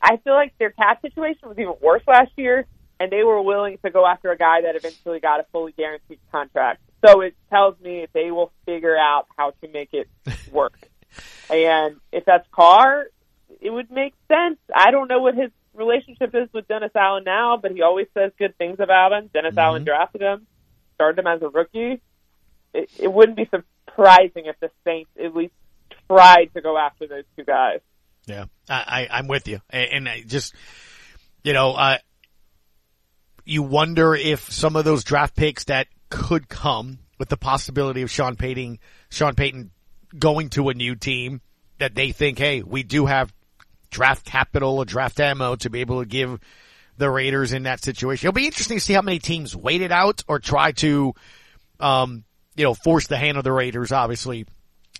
[0.00, 2.66] I feel like their cap situation was even worse last year,
[2.98, 6.18] and they were willing to go after a guy that eventually got a fully guaranteed
[6.32, 6.80] contract.
[7.06, 10.08] So it tells me they will figure out how to make it
[10.52, 10.78] work.
[11.50, 13.06] and if that's Carr,
[13.60, 14.58] it would make sense.
[14.74, 18.32] I don't know what his relationship is with Dennis Allen now, but he always says
[18.38, 19.30] good things about him.
[19.32, 19.58] Dennis Mm-hmm.
[19.58, 20.46] Allen drafted him,
[20.94, 22.00] started him as a rookie.
[22.74, 25.54] It, it wouldn't be surprising if the Saints at least
[26.08, 27.80] tried to go after those two guys.
[28.26, 30.54] Yeah, I, I I'm with you, and, and I just
[31.44, 31.98] you know, uh,
[33.46, 38.10] you wonder if some of those draft picks that could come with the possibility of
[38.10, 38.78] Sean Payton,
[39.08, 39.70] Sean Payton
[40.18, 41.40] going to a new team
[41.78, 43.32] that they think, hey, we do have
[43.90, 46.40] draft capital or draft ammo to be able to give
[46.98, 48.26] the Raiders in that situation.
[48.26, 51.14] It'll be interesting to see how many teams wait it out or try to,
[51.78, 52.24] um,
[52.56, 54.46] you know, force the hand of the Raiders, obviously,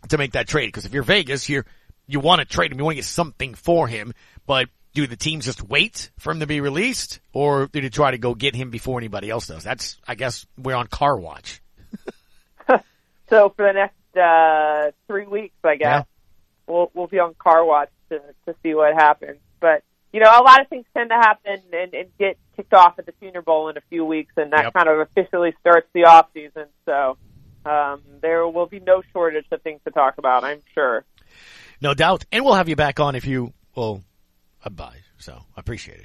[0.08, 0.66] to make that trade.
[0.66, 1.66] Because if you're Vegas, you're,
[2.06, 4.12] you want to trade him, you want to get something for him,
[4.46, 8.10] but do the teams just wait for him to be released or do they try
[8.10, 9.62] to go get him before anybody else does?
[9.62, 11.60] That's, I guess, we're on car watch.
[13.28, 16.06] So for the next uh, three weeks, I guess
[16.68, 19.40] we'll we'll be on car watch to to see what happens.
[19.58, 19.82] But
[20.12, 23.06] you know, a lot of things tend to happen and, and get kicked off at
[23.06, 24.74] the Senior Bowl in a few weeks, and that Yep.
[24.74, 26.66] kind of officially starts the off season.
[26.84, 27.18] So
[27.64, 31.04] um, there will be no shortage of things to talk about, I'm sure.
[31.82, 32.24] No doubt.
[32.30, 34.02] And we'll have you back on if you will
[34.66, 35.02] abide.
[35.18, 36.00] So I appreciate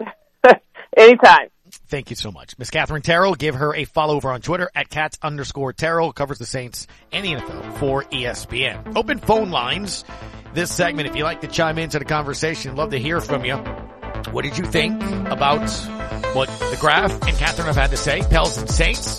[0.00, 0.60] it.
[0.96, 1.48] Anytime.
[1.88, 2.58] Thank you so much.
[2.58, 6.38] Miss Katherine Terrell, give her a follow over on Twitter at cats underscore Terrell, covers
[6.38, 8.96] the Saints and the NFL for ESPN.
[8.96, 10.04] Open phone lines.
[10.54, 13.56] This segment, if you like to chime into the conversation, love to hear from you.
[14.30, 15.68] What did you think about
[16.34, 18.22] what the Graff and Katherine have had to say?
[18.22, 19.18] Pels and Saints.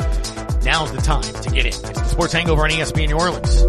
[0.64, 1.68] Now's the time to get in.
[1.68, 3.68] It's the Sports Hangover on ESPN New Orleans.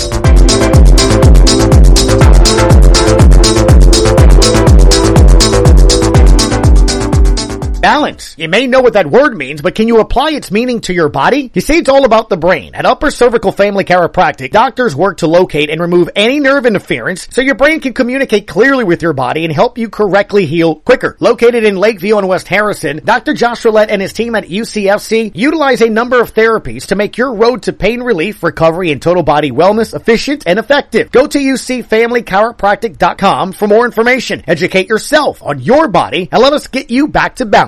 [5.09, 5.88] Thank you.
[7.81, 8.35] Balance.
[8.37, 11.09] You may know what that word means, but can you apply its meaning to your
[11.09, 11.53] body?
[11.55, 12.75] You see, it's all about the brain.
[12.75, 17.41] At Upper Cervical Family Chiropractic, doctors work to locate and remove any nerve interference so
[17.41, 21.17] your brain can communicate clearly with your body and help you correctly heal quicker.
[21.21, 23.33] Located in Lakeview and West Harrison, Dr.
[23.33, 27.33] Josh Roulette and his team at UCFC utilize a number of therapies to make your
[27.33, 31.13] road to pain relief, recovery, and total body wellness efficient and effective.
[31.13, 34.43] Go to UCFamilyChiropractic.com for more information.
[34.49, 37.68] Educate yourself on your body and let us get you back to balance.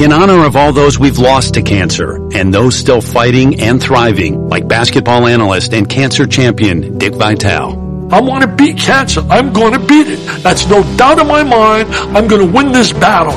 [0.00, 4.48] In honor of all those we've lost to cancer and those still fighting and thriving,
[4.48, 8.08] like basketball analyst and cancer champion Dick Vitale.
[8.10, 9.20] I want to beat cancer.
[9.28, 10.16] I'm going to beat it.
[10.42, 11.94] That's no doubt in my mind.
[12.16, 13.36] I'm going to win this battle.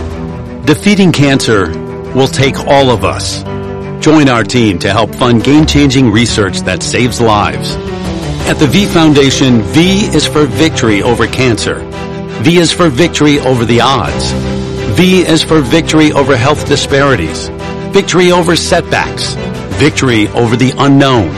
[0.64, 1.68] Defeating cancer
[2.16, 3.44] will take all of us.
[4.02, 7.76] Join our team to help fund game-changing research that saves lives.
[8.48, 11.80] At the V Foundation, V is for victory over cancer.
[12.42, 14.63] V is for victory over the odds.
[14.96, 17.48] V is for victory over health disparities.
[17.92, 19.34] Victory over setbacks.
[19.80, 21.32] Victory over the unknown.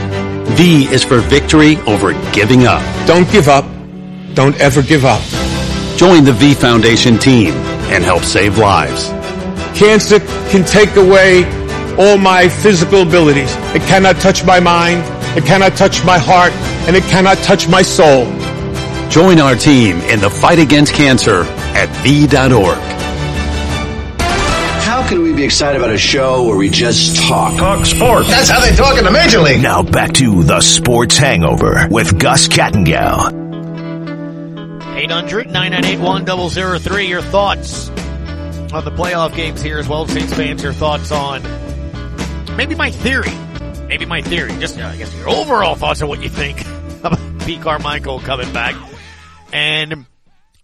[0.56, 2.82] V is for victory over giving up.
[3.06, 3.64] Don't give up.
[4.34, 5.22] Don't ever give up.
[5.96, 7.54] Join the V Foundation team
[7.88, 9.08] and help save lives.
[9.78, 11.44] Cancer can take away
[11.96, 13.54] all my physical abilities.
[13.74, 15.00] It cannot touch my mind.
[15.34, 16.52] It cannot touch my heart.
[16.86, 18.26] And it cannot touch my soul.
[19.08, 23.05] Join our team in the fight against cancer at V.org.
[24.96, 27.58] How can we be excited about a show where we just talk?
[27.58, 28.30] Talk sports.
[28.30, 29.60] That's how they talk in the Major League.
[29.60, 33.30] Now back to the Sports Hangover with Gus Kattengell.
[34.96, 37.08] 800-998-1003.
[37.10, 40.62] Your thoughts on the playoff games here as well as Saints fans.
[40.62, 41.42] Your thoughts on
[42.56, 43.36] maybe my theory.
[43.88, 44.52] Maybe my theory.
[44.52, 46.62] Just, uh, I guess, your overall thoughts on what you think
[47.04, 48.74] about Pete Carmichael coming back.
[49.52, 50.06] And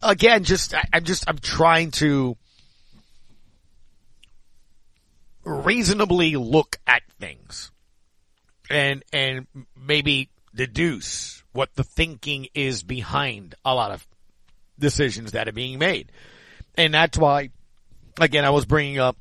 [0.00, 2.38] again, just, I, I'm just, I'm trying to
[5.44, 7.70] reasonably look at things
[8.70, 14.06] and, and maybe deduce what the thinking is behind a lot of
[14.78, 16.10] decisions that are being made.
[16.76, 17.50] And that's why,
[18.20, 19.16] again, I was bringing up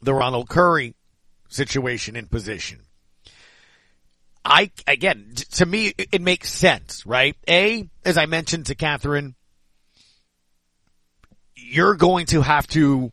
[0.00, 0.94] the Ronald Curry
[1.48, 2.80] situation in position.
[4.44, 7.36] I, again, to me, it, it makes sense, right?
[7.48, 9.34] A, as I mentioned to Katherine,
[11.54, 13.12] you're going to have to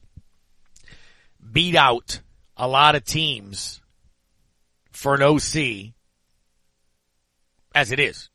[1.52, 2.22] beat out
[2.58, 3.82] a lot of teams
[4.91, 5.93] for an OC
[7.74, 8.30] as it is.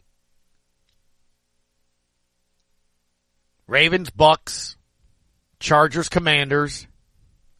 [3.66, 4.76] Ravens, Bucks,
[5.58, 6.86] Chargers, Commanders,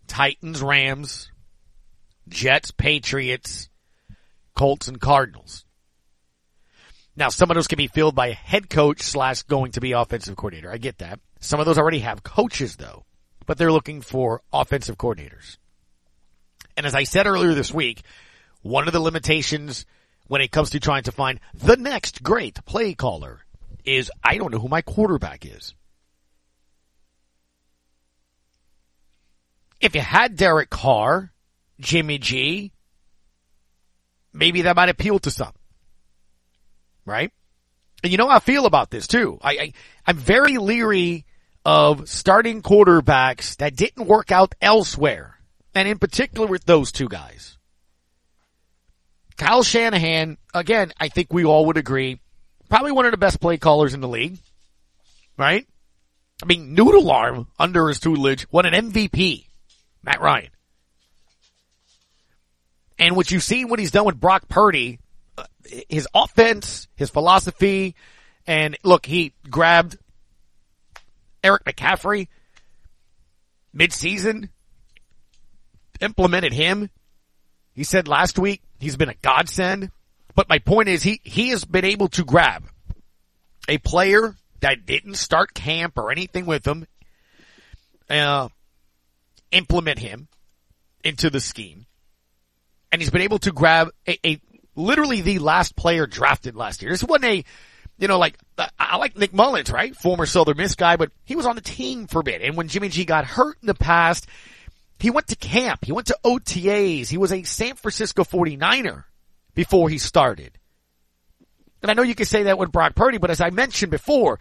[0.06, 1.30] Titans, Rams,
[2.28, 3.68] Jets, Patriots,
[4.54, 5.64] Colts, and Cardinals.
[7.16, 10.36] Now, some of those can be filled by head coach slash going to be offensive
[10.36, 10.70] coordinator.
[10.70, 11.20] I get that.
[11.40, 13.04] Some of those already have coaches though,
[13.46, 15.58] but they're looking for offensive coordinators.
[16.76, 18.02] And as I said earlier this week,
[18.62, 19.86] one of the limitations
[20.26, 23.40] when it comes to trying to find the next great play caller
[23.84, 25.74] is I don't know who my quarterback is.
[29.80, 31.30] If you had Derek Carr,
[31.78, 32.72] Jimmy G,
[34.32, 35.52] maybe that might appeal to some.
[37.04, 37.30] Right?
[38.02, 39.38] And you know how I feel about this too.
[39.42, 39.72] I, I
[40.06, 41.26] I'm very leery
[41.64, 45.38] of starting quarterbacks that didn't work out elsewhere.
[45.74, 47.58] And in particular with those two guys.
[49.36, 52.20] Kyle Shanahan, again, I think we all would agree,
[52.68, 54.38] probably one of the best play callers in the league.
[55.36, 55.66] Right?
[56.42, 59.46] I mean, Noodle Arm under his tutelage won an MVP.
[60.02, 60.50] Matt Ryan.
[62.98, 65.00] And what you've seen what he's done with Brock Purdy,
[65.36, 65.44] uh,
[65.88, 67.96] his offense, his philosophy,
[68.46, 69.96] and look, he grabbed
[71.44, 72.26] Eric McCaffrey
[73.72, 74.48] mid-season,
[76.00, 76.90] implemented him.
[77.74, 79.90] He said last week he's been a godsend.
[80.34, 82.64] But my point is he, he has been able to grab
[83.68, 86.86] a player that didn't start camp or anything with him,
[88.10, 88.48] uh,
[89.52, 90.28] implement him
[91.04, 91.86] into the scheme.
[92.90, 94.40] And he's been able to grab a, a
[94.74, 96.90] literally the last player drafted last year.
[96.90, 97.44] This wasn't a,
[97.98, 98.38] you know, like,
[98.78, 99.94] I like Nick Mullens, right?
[99.94, 102.42] Former Southern Miss guy, but he was on the team for a bit.
[102.42, 104.26] And when Jimmy G got hurt in the past,
[104.98, 105.84] he went to camp.
[105.84, 107.08] He went to OTAs.
[107.08, 109.04] He was a San Francisco 49er
[109.54, 110.58] before he started.
[111.82, 114.40] And I know you can say that with Brock Purdy, but as I mentioned before,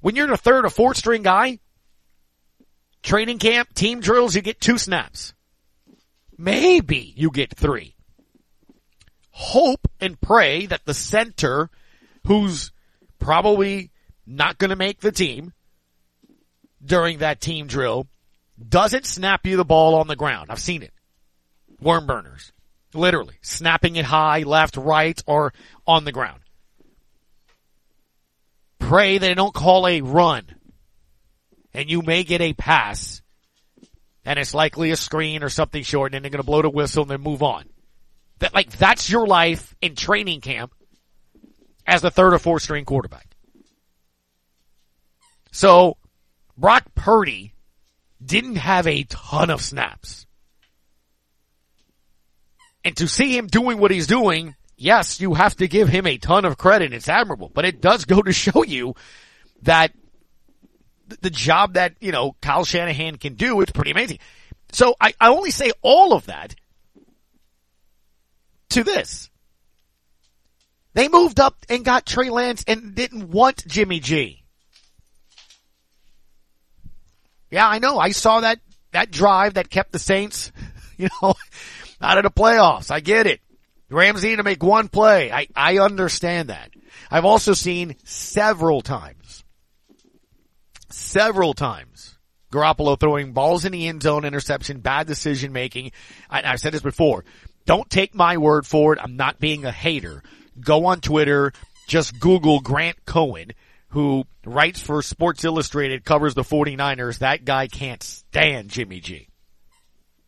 [0.00, 1.58] when you're the third or fourth string guy,
[3.02, 5.34] training camp, team drills, you get two snaps.
[6.38, 7.94] Maybe you get three.
[9.30, 11.68] Hope and pray that the center,
[12.26, 12.70] who's
[13.24, 13.90] probably
[14.26, 15.54] not going to make the team
[16.84, 18.06] during that team drill,
[18.68, 20.50] doesn't snap you the ball on the ground.
[20.50, 20.92] I've seen it.
[21.80, 22.52] Worm burners.
[22.92, 23.36] Literally.
[23.40, 25.54] Snapping it high, left, right, or
[25.86, 26.40] on the ground.
[28.78, 30.44] Pray they don't call a run.
[31.72, 33.22] And you may get a pass.
[34.26, 37.02] And it's likely a screen or something short and they're going to blow the whistle
[37.02, 37.64] and then move on.
[38.40, 40.74] That, like, that's your life in training camp
[41.86, 43.28] as the third or fourth string quarterback.
[45.52, 45.96] So,
[46.56, 47.54] Brock Purdy
[48.24, 50.26] didn't have a ton of snaps.
[52.84, 56.18] And to see him doing what he's doing, yes, you have to give him a
[56.18, 56.92] ton of credit.
[56.92, 58.94] It's admirable, but it does go to show you
[59.62, 59.92] that
[61.20, 64.18] the job that, you know, Kyle Shanahan can do, it's pretty amazing.
[64.72, 66.54] So I, I only say all of that
[68.70, 69.30] to this.
[70.94, 74.44] They moved up and got Trey Lance and didn't want Jimmy G.
[77.50, 77.98] Yeah, I know.
[77.98, 78.60] I saw that,
[78.92, 80.52] that drive that kept the Saints,
[80.96, 81.34] you know,
[82.00, 82.90] out of the playoffs.
[82.90, 83.40] I get it.
[83.90, 85.30] Rams need to make one play.
[85.30, 86.70] I, I understand that.
[87.10, 89.44] I've also seen several times,
[90.90, 92.16] several times,
[92.50, 95.92] Garoppolo throwing balls in the end zone, interception, bad decision making.
[96.30, 97.24] I, I've said this before.
[97.66, 98.98] Don't take my word for it.
[99.02, 100.22] I'm not being a hater.
[100.60, 101.52] Go on Twitter,
[101.86, 103.52] just Google Grant Cohn
[103.94, 109.28] who writes for Sports Illustrated, covers the 49ers, that guy can't stand Jimmy G.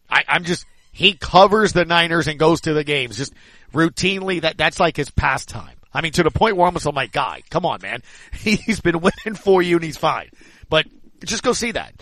[0.08, 3.34] I, I'm just, he covers the Niners and goes to the games just
[3.74, 4.42] routinely.
[4.42, 5.74] That, that's like his pastime.
[5.92, 8.02] I mean, to the point where I'm almost like, guy, come on, man.
[8.32, 10.30] He's been winning for you and he's fine.
[10.68, 10.86] But
[11.24, 11.92] just go see that.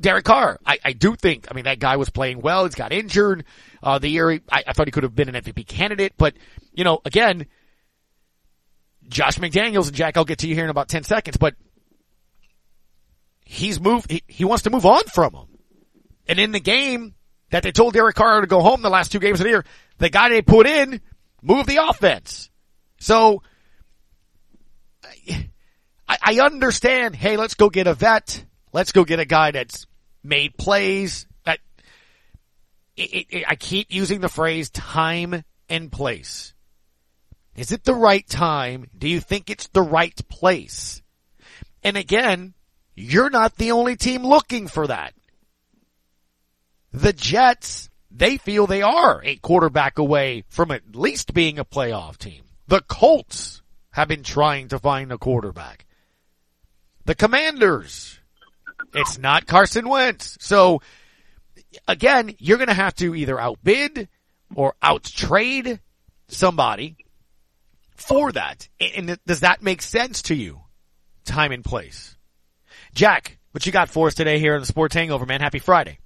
[0.00, 2.64] Derek Carr, I, I do think, I mean, that guy was playing well.
[2.64, 3.44] He's got injured.
[3.82, 6.34] Uh, the year, he, I, I thought he could have been an MVP candidate, but,
[6.72, 7.46] you know, again,
[9.08, 11.54] Josh McDaniels and Jack, I'll get to you here in about 10 seconds, but
[13.44, 15.46] he's moved, he, he wants to move on from him.
[16.28, 17.14] And in the game
[17.50, 19.64] that they told Derek Carr to go home the last two games of the year,
[19.98, 21.00] the guy they put in
[21.42, 22.50] moved the offense.
[23.00, 23.42] So,
[26.08, 28.44] I, I understand, hey, let's go get a vet.
[28.78, 29.88] Let's go get a guy that's
[30.22, 31.26] made plays.
[31.44, 31.58] That,
[32.96, 36.54] it, it, I keep using the phrase time and place.
[37.56, 38.86] Is it the right time?
[38.96, 41.02] Do you think it's the right place?
[41.82, 42.54] And again,
[42.94, 45.12] you're not the only team looking for that.
[46.92, 52.16] The Jets, they feel they are a quarterback away from at least being a playoff
[52.16, 52.44] team.
[52.68, 53.60] The Colts
[53.90, 55.84] have been trying to find a quarterback.
[57.06, 58.17] the Commanders.
[58.94, 60.38] It's not Carson Wentz.
[60.40, 60.80] So
[61.86, 64.08] again, you're going to have to either outbid
[64.54, 65.80] or outtrade
[66.28, 66.96] somebody
[67.96, 68.68] for that.
[68.80, 70.60] And does that make sense to you?
[71.24, 72.16] Time and place.
[72.94, 75.40] Jack, what you got for us today here in the Sports Hangover, man?
[75.40, 75.98] Happy Friday.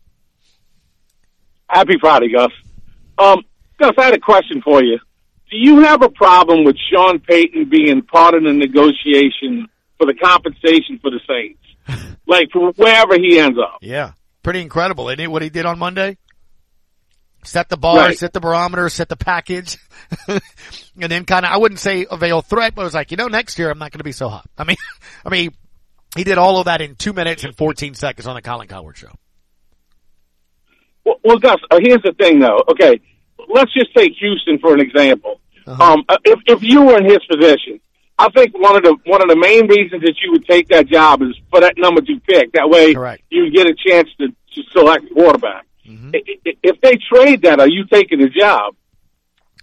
[1.69, 2.51] Happy Friday, Gus.
[3.19, 3.43] Um,
[3.79, 4.99] Gus, I had a question for you.
[5.51, 9.69] Do you have a problem with Sean Payton being part of the negotiation
[9.99, 11.61] for the compensation for the Saints?
[12.27, 13.79] like for wherever he ends up.
[13.81, 14.13] Yeah.
[14.43, 15.31] Pretty incredible, isn't it?
[15.31, 16.19] What he did on Monday?
[17.45, 18.19] Set the bar, Right.
[18.19, 19.77] set the barometer, set the package.
[20.29, 20.41] and
[20.95, 23.27] then kind of, I wouldn't say a veiled threat, but it was like, you know,
[23.29, 24.49] next year I'm not going to be so hot.
[24.59, 24.77] I mean,
[25.25, 25.51] I mean,
[26.17, 28.97] he did all of that in two minutes and 14 seconds on the Colin Cowherd
[28.97, 29.11] show.
[31.05, 32.63] Well, well Gus, uh, here's the thing though.
[32.71, 33.01] Okay,
[33.49, 35.41] let's just take Houston for an example.
[35.67, 35.93] Uh-huh.
[35.93, 37.81] Um, uh, if if you were in his position,
[38.23, 40.87] I think one of the one of the main reasons that you would take that
[40.87, 42.53] job is for that number two pick.
[42.53, 42.95] That way,
[43.31, 45.67] you get a chance to to select a quarterback.
[45.85, 46.11] Mm-hmm.
[46.15, 48.77] If they trade that, are you taking the job?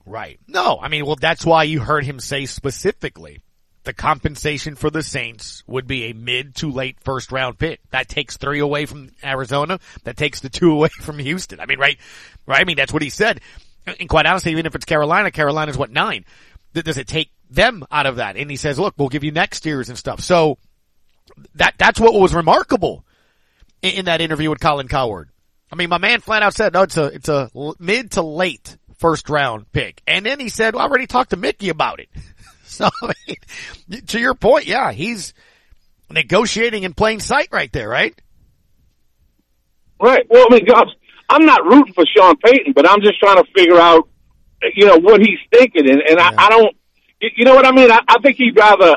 [0.05, 0.39] Right.
[0.45, 3.39] No, I mean, well, that's why you heard him say specifically
[3.83, 7.79] the compensation for the Saints would be a mid to late first round pick.
[7.91, 9.79] That takes three away from Arizona.
[10.03, 11.61] That takes the two away from Houston.
[11.61, 11.97] I mean, right,
[12.45, 12.59] right.
[12.59, 13.39] I mean, that's what he said.
[13.87, 16.25] And quite honestly, even if it's Carolina, Carolina's what nine?
[16.73, 18.37] Does it take them out of that?
[18.37, 20.21] And he says, look, we'll give you next year's and stuff.
[20.21, 20.57] So
[21.55, 23.05] that, that's what was remarkable
[23.81, 25.29] in, in that interview with Colin Cowherd.
[25.71, 28.77] I mean, my man flat out said, no, it's a, it's a mid to late
[28.97, 30.01] first round pick.
[30.07, 32.09] And then he said, well, I already talked to Mickey about it.
[32.63, 35.33] so, I mean, to your point, yeah, he's
[36.11, 38.19] negotiating in plain sight right there, right?
[40.01, 40.25] Right.
[40.29, 40.87] Well, I mean, Gus,
[41.29, 44.07] I'm not rooting for Sean Payton, but I'm just trying to figure out,
[44.73, 46.75] you know, what he's thinking, and, and I, I don't,
[47.21, 47.91] you know what I mean?
[47.91, 48.95] I, I think he'd rather,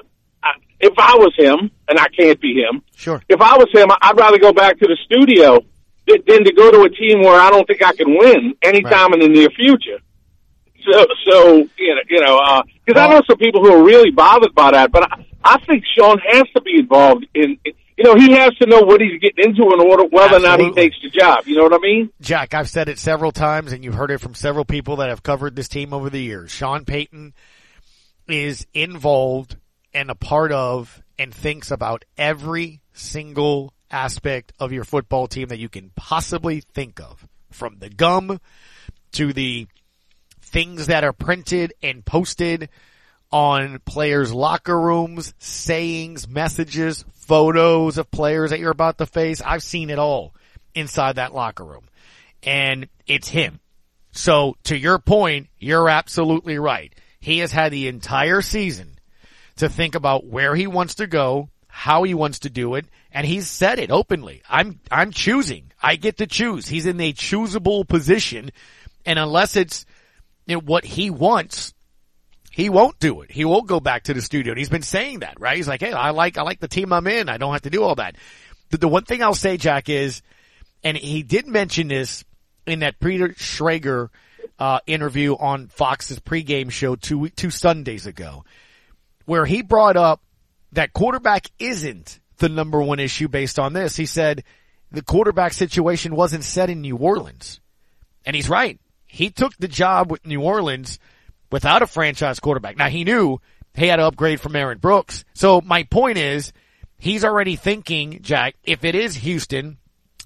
[0.80, 3.22] if I was him, and I can't be him, Sure.
[3.28, 5.60] if I was him, I'd rather go back to the studio
[6.06, 9.20] than to go to a team where I don't think I can win anytime in
[9.20, 10.00] the near future.
[10.84, 14.10] So, so you know, you know, uh, because I know some people who are really
[14.10, 17.56] bothered by that, but I, I think Sean has to be involved in.
[17.96, 20.58] You know, he has to know what he's getting into in order whether or not
[20.58, 21.46] he takes the job.
[21.46, 22.10] You know what I mean?
[22.20, 25.22] Jack, I've said it several times and you've heard it from several people that have
[25.22, 26.50] covered this team over the years.
[26.50, 27.34] Sean Payton
[28.28, 29.56] is involved
[29.92, 35.58] and a part of and thinks about every single aspect of your football team that
[35.58, 37.26] you can possibly think of.
[37.50, 38.40] From the gum
[39.12, 39.66] to the
[40.40, 42.70] things that are printed and posted
[43.30, 49.40] on players' locker rooms, sayings, messages, photos of players that you're about to face.
[49.40, 50.34] I've seen it all
[50.74, 51.84] inside that locker room.
[52.42, 53.60] And it's him.
[54.12, 56.94] So to your point, you're absolutely right.
[57.22, 58.98] He has had the entire season
[59.56, 63.24] to think about where he wants to go, how he wants to do it, and
[63.24, 64.42] he's said it openly.
[64.50, 65.70] I'm, I'm choosing.
[65.80, 66.66] I get to choose.
[66.66, 68.50] He's in a choosable position,
[69.06, 69.86] and unless it's
[70.46, 71.72] you know, what he wants,
[72.50, 73.30] he won't do it.
[73.30, 74.50] He won't go back to the studio.
[74.50, 75.56] And he's been saying that, right?
[75.56, 77.28] He's like, hey, I like, I like the team I'm in.
[77.28, 78.16] I don't have to do all that.
[78.70, 80.22] The, the one thing I'll say, Jack, is,
[80.82, 82.24] and he did mention this
[82.66, 84.08] in that Peter Schrager,
[84.62, 88.44] uh, interview on Fox's pregame show two, two Sundays ago,
[89.24, 90.22] where he brought up
[90.70, 93.96] that quarterback isn't the number one issue based on this.
[93.96, 94.44] He said
[94.92, 97.60] the quarterback situation wasn't set in New Orleans.
[98.24, 98.78] And he's right.
[99.04, 101.00] He took the job with New Orleans
[101.50, 102.76] without a franchise quarterback.
[102.76, 103.40] Now he knew
[103.74, 105.24] he had to upgrade from Aaron Brooks.
[105.34, 106.52] So my point is,
[106.98, 109.78] he's already thinking, Jack, if it is Houston,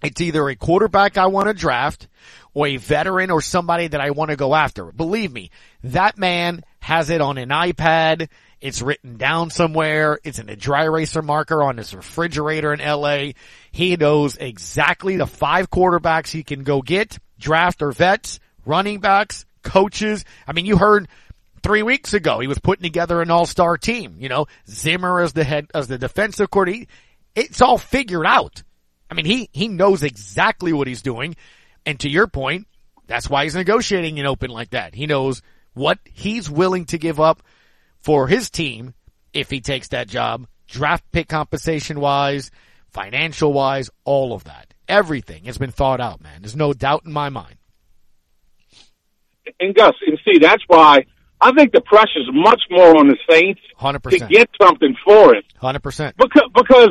[0.03, 2.09] it's either a quarterback I want to draft
[2.57, 4.91] or a veteran or somebody that I want to go after.
[4.91, 5.51] Believe me,
[5.85, 8.31] that man has it on an iPad.
[8.63, 10.19] It's written down somewhere.
[10.25, 13.33] It's in a dry eraser marker on his refrigerator in LA.
[13.73, 19.45] He knows exactly the five quarterbacks he can go get, draft or vets, running backs,
[19.63, 20.25] coaches.
[20.47, 21.09] I mean, you heard
[21.63, 24.17] three weeks ago he was putting together an all-star team.
[24.19, 26.91] You know, Zimmer as the head, as the defensive coordinator.
[27.35, 28.63] It's all figured out.
[29.11, 31.37] I mean, he, he knows exactly what he's doing.
[31.87, 32.67] And to your point,
[33.07, 34.95] that's why he's negotiating an open like that.
[34.95, 35.41] He knows
[35.73, 37.43] what he's willing to give up
[38.01, 38.95] for his team
[39.33, 42.51] if he takes that job, draft pick compensation wise,
[42.91, 44.75] financial wise, all of that.
[44.89, 46.43] Everything has been thought out, man.
[46.43, 47.57] There's no doubt in my mind.
[49.61, 51.07] And Gus, and see, that's why
[51.41, 55.45] I think the pressure's much more on the Saints Hundred to get something for it.
[55.57, 56.17] Hundred percent.
[56.17, 56.91] Because because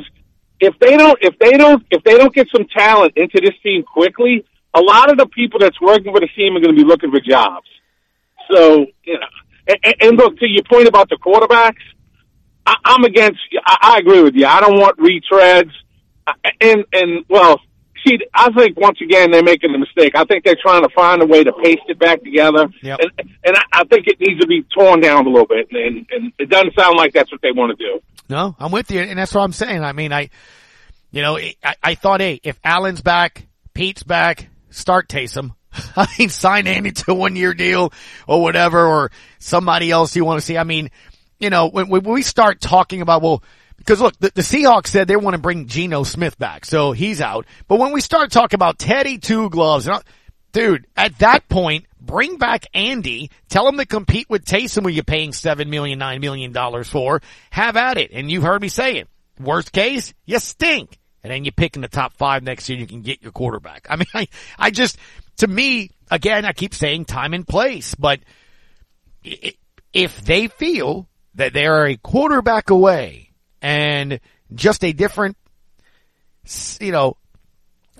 [0.60, 3.84] if they don't if they don't if they don't get some talent into this team
[3.84, 4.46] quickly,
[4.76, 7.10] a lot of the people that's working for the team are going to be looking
[7.12, 7.68] for jobs.
[8.52, 9.28] So you know,
[9.84, 11.82] and, and- look to your point about the quarterbacks.
[12.68, 13.40] I, I'm against.
[13.66, 14.46] I, I agree with you.
[14.46, 15.72] I don't want retreads.
[16.60, 17.60] And and well,
[18.06, 20.14] see, I think once again they're making a mistake.
[20.16, 23.00] I think they're trying to find a way to paste it back together, Yep.
[23.00, 23.12] and
[23.44, 25.68] and I, I think it needs to be torn down a little bit.
[25.72, 28.00] And and it doesn't sound like that's what they want to do.
[28.28, 29.84] No, I'm with you, and that's what I'm saying.
[29.84, 30.32] I mean, I,
[31.12, 33.46] you know, I, I thought, hey, if Allen's back,
[33.76, 35.56] Pete's back, start Taysom.
[35.96, 37.92] I mean, sign Andy to a one year deal
[38.28, 40.58] or whatever, or somebody else you want to see.
[40.58, 40.92] I mean,
[41.40, 43.44] you know, when, when we start talking about, well,
[43.78, 47.22] because look, the, the Seahawks said they want to bring Geno Smith back, so he's
[47.22, 47.46] out.
[47.68, 49.88] But when we start talking about Teddy Two Gloves,
[50.54, 55.04] dude, at that point, bring back Andy, tell him to compete with Taysom, who you're
[55.04, 57.22] paying seven million, nine million dollars for.
[57.52, 58.12] Have at it.
[58.12, 59.08] And you've heard me say it.
[59.40, 60.98] Worst case, you stink.
[61.26, 63.88] And then you pick in the top five next year, you can get your quarterback.
[63.90, 64.28] I mean, I,
[64.60, 64.96] I just,
[65.38, 68.20] to me, again, I keep saying time and place, but
[69.92, 74.20] if they feel that they are a quarterback away and
[74.54, 75.36] just a different,
[76.80, 77.18] you know,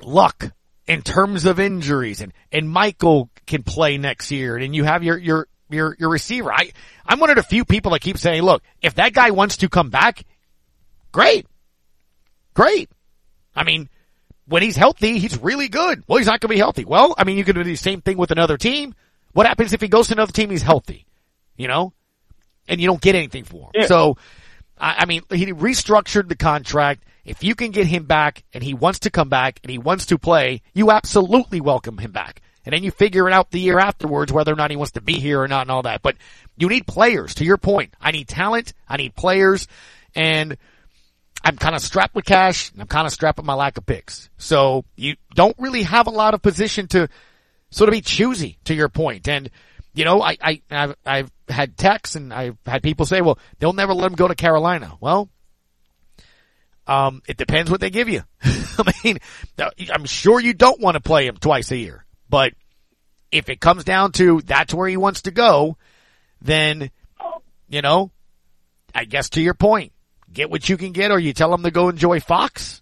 [0.04, 0.52] luck
[0.86, 5.18] in terms of injuries and, and Michael can play next year and you have your,
[5.18, 6.54] your, your, your receiver.
[6.54, 6.74] I,
[7.08, 9.68] I'm one of the few people that keep saying, look, if that guy wants to
[9.68, 10.24] come back,
[11.12, 11.48] great.
[12.54, 12.88] Great.
[13.56, 13.90] I mean,
[14.48, 16.04] when he's healthy, he's really good.
[16.08, 16.86] Well, he's not going to be healthy.
[16.86, 18.94] Well, I mean, you can do the same thing with another team.
[19.34, 21.06] What happens if he goes to another team, he's healthy?
[21.58, 21.94] You know?
[22.68, 23.72] And you don't get anything for him.
[23.76, 23.86] Yeah.
[23.88, 24.18] So,
[24.78, 27.04] I, I mean, he restructured the contract.
[27.24, 30.08] If you can get him back and he wants to come back and he wants
[30.08, 32.42] to play, you absolutely welcome him back.
[32.66, 35.02] And then you figure it out the year afterwards whether or not he wants to
[35.02, 36.02] be here or not and all that.
[36.02, 36.18] But
[36.58, 37.94] you need players, to your point.
[38.02, 39.68] I need talent, I need players,
[40.16, 40.58] and
[41.46, 43.86] I'm kind of strapped with cash, and I'm kind of strapped with my lack of
[43.86, 44.30] picks.
[44.38, 47.08] So you don't really have a lot of position to
[47.70, 49.28] sort of be choosy, to your point.
[49.28, 49.52] And,
[49.94, 53.74] you know, I, I, I've, I've had texts and I've had people say, well, they'll
[53.74, 54.94] never let him go to Carolina.
[55.00, 55.30] Well,
[56.88, 58.24] um, it depends what they give you.
[58.44, 59.20] I mean,
[59.94, 62.54] I'm sure you don't want to play him twice a year, but
[63.32, 65.78] if it comes down to that's where he wants to go,
[66.42, 66.90] then,
[67.70, 68.12] you know,
[68.96, 69.92] I guess to your point,
[70.36, 72.82] get what you can get or you tell them to go enjoy Fox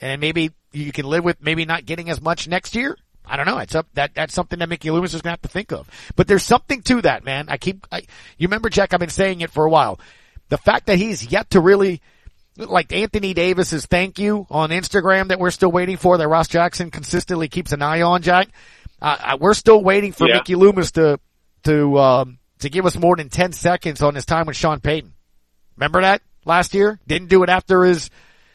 [0.00, 2.96] and maybe you can live with maybe not getting as much next year.
[3.24, 3.58] I don't know.
[3.58, 5.88] It's up that that's something that Mickey Loomis is gonna have to think of.
[6.16, 7.46] But there's something to that, man.
[7.48, 7.98] I keep I,
[8.38, 10.00] you remember Jack, I've been saying it for a while.
[10.48, 12.00] The fact that he's yet to really
[12.56, 16.90] like Anthony Davis's thank you on Instagram that we're still waiting for that Ross Jackson
[16.90, 18.48] consistently keeps an eye on, Jack.
[19.00, 20.34] Uh, uh, we're still waiting for Yeah.
[20.36, 21.20] Mickey Loomis to
[21.64, 25.12] to um to give us more than 10 seconds on his time with Sean Payton.
[25.76, 26.98] Remember that last year?
[27.06, 28.10] Didn't do it after his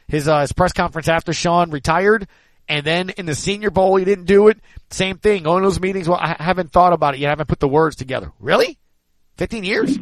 [0.07, 2.27] his uh, his press conference after Sean retired,
[2.67, 4.59] and then in the Senior Bowl he didn't do it.
[4.89, 5.47] Same thing.
[5.47, 7.27] On those meetings, well, I haven't thought about it yet.
[7.27, 8.31] I haven't put the words together.
[8.39, 8.77] Really?
[9.37, 9.97] Fifteen years?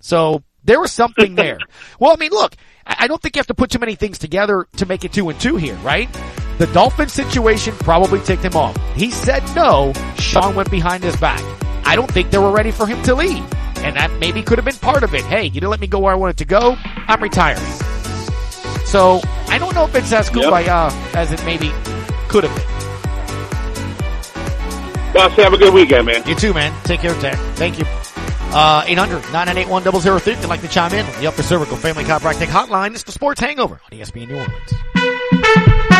[0.00, 1.58] So there was something there.
[1.98, 2.54] well, I mean, look,
[2.86, 5.12] I I don't think you have to put too many things together to make it
[5.12, 6.08] two and two here, right?
[6.58, 8.76] The Dolphin situation probably ticked him off.
[8.94, 9.92] He said no.
[10.18, 11.42] Sean went behind his back.
[11.84, 13.44] I don't think they were ready for him to leave.
[13.84, 15.22] And that maybe could have been part of it.
[15.24, 16.76] Hey, you didn't let me go where I wanted to go.
[16.78, 17.62] I'm retiring.
[18.86, 20.68] So I don't know if it's as good Yep.
[20.68, 21.70] uh as it maybe
[22.28, 22.64] could have been.
[25.12, 26.26] Gus, have a good weekend, man.
[26.26, 26.72] You too, man.
[26.84, 27.36] Take care, Tech.
[27.56, 27.84] Thank you.
[28.56, 32.92] Uh, 800-998-1003 if you'd like to chime in on the Upper Cervical Family Chiropractic Hotline.
[32.92, 35.93] It's the Sports Hangover on ESPN New Orleans.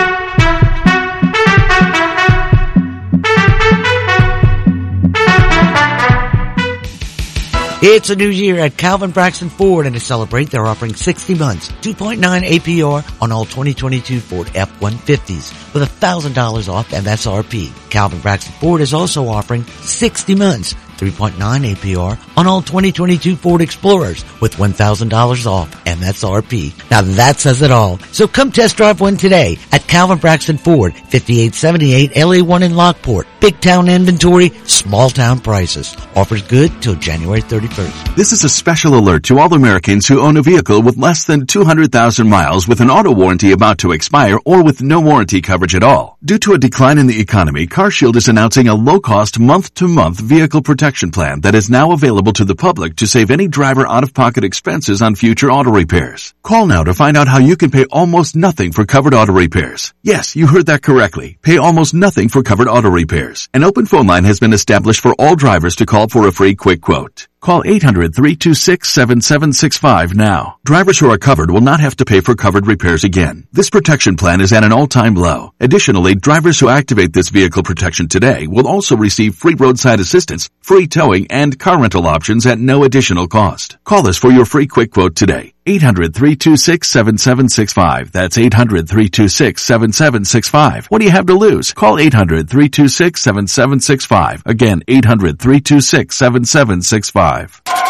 [7.87, 11.69] It's a new year at Calvin Braxton Ford and to celebrate they're offering 60 months,
[11.83, 17.91] 2.9 APR on all 2022 Ford F-150s with $1,000 off MSRP.
[17.91, 21.33] Calvin Braxton Ford is also offering 60 months, 3.9
[21.75, 26.91] APR on all 2022 Ford Explorers with $1,000 off MSRP.
[26.91, 27.99] Now that says it all.
[28.13, 33.27] So come test drive one today at Calvin Braxton Ford, 5878 LA1 in Lockport.
[33.41, 35.97] Big town inventory, small town prices.
[36.17, 38.17] Offers good till January 31st.
[38.17, 41.47] This is a special alert to all Americans who own a vehicle with less than
[41.47, 45.83] 200,000 miles with an auto warranty about to expire or with no warranty coverage at
[45.83, 46.19] all.
[46.25, 51.11] Due to a decline in the economy, CarShield is announcing a low-cost month-to-month vehicle protection
[51.11, 55.15] plan that is now available to the public to save any driver out-of-pocket expenses on
[55.15, 56.33] future auto repairs.
[56.43, 59.93] Call now to find out how you can pay almost nothing for covered auto repairs.
[60.03, 61.39] Yes, you heard that correctly.
[61.43, 63.49] Pay almost nothing for covered auto repairs.
[63.53, 66.55] An open phone line has been established for all drivers to call for a free
[66.55, 67.29] quick quote.
[67.41, 70.57] Call 800-326-7765 now.
[70.65, 73.47] Drivers who are covered will not have to pay for covered repairs again.
[73.53, 75.53] This protection plan is at an all-time low.
[75.61, 80.87] Additionally, drivers who activate this vehicle protection today will also receive free roadside assistance, free
[80.87, 83.77] towing, and car rental options at no additional cost.
[83.85, 85.54] Call us for your free quick quote today.
[85.67, 88.13] 800-326-7765.
[88.13, 90.87] That's 800-326-7765.
[90.87, 91.73] What do you have to lose?
[91.73, 94.43] Call 800-326-7765.
[94.47, 97.84] Again, 800-326-7765.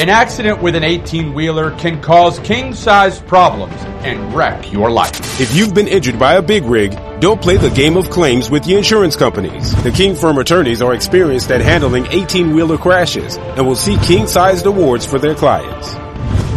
[0.00, 5.38] An accident with an 18 wheeler can cause king sized problems and wreck your life.
[5.38, 8.64] If you've been injured by a big rig, don't play the game of claims with
[8.64, 9.74] the insurance companies.
[9.82, 14.26] The King Firm attorneys are experienced at handling 18 wheeler crashes and will see king
[14.26, 15.92] sized awards for their clients.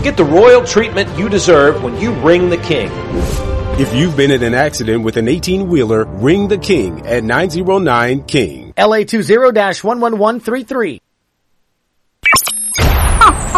[0.05, 2.89] Get the royal treatment you deserve when you ring the king.
[3.77, 8.23] If you've been in an accident with an 18 wheeler, ring the king at 909
[8.23, 8.71] King.
[8.77, 11.01] LA20-11133.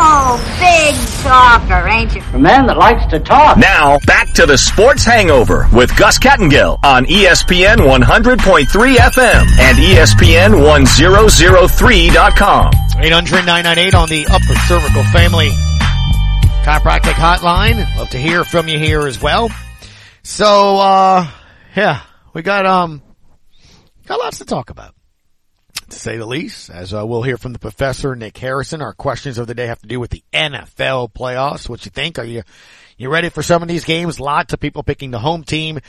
[0.07, 2.21] Oh, big talker, ain't you?
[2.33, 3.57] A man that likes to talk.
[3.57, 10.61] Now, back to the Sports Hangover with Gus Kattengell on ESPN 100.3 FM and ESPN
[10.63, 12.71] 1003.com.
[12.71, 15.49] 800-998 on the Upper Cervical Family
[16.63, 17.95] Chiropractic Hotline.
[17.97, 19.49] Love to hear from you here as well.
[20.23, 21.27] So, uh,
[21.75, 22.01] yeah,
[22.33, 23.01] we got, um,
[24.07, 24.94] got lots to talk about.
[25.89, 28.81] To say the least, as uh, we'll hear from the professor, Nick Harrison.
[28.81, 31.69] Our questions of the day have to do with the NFL playoffs.
[31.69, 32.17] What you think?
[32.17, 32.41] Are you,
[32.97, 34.19] you ready for some of these games?
[34.19, 35.79] Lots of people picking the home team.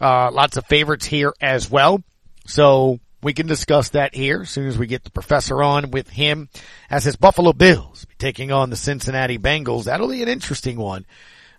[0.00, 2.02] Uh, lots of favorites here as well.
[2.46, 6.08] So we can discuss that here as soon as we get the professor on with
[6.08, 6.48] him
[6.88, 9.84] as his Buffalo Bills taking on the Cincinnati Bengals.
[9.84, 11.04] That'll be an interesting one.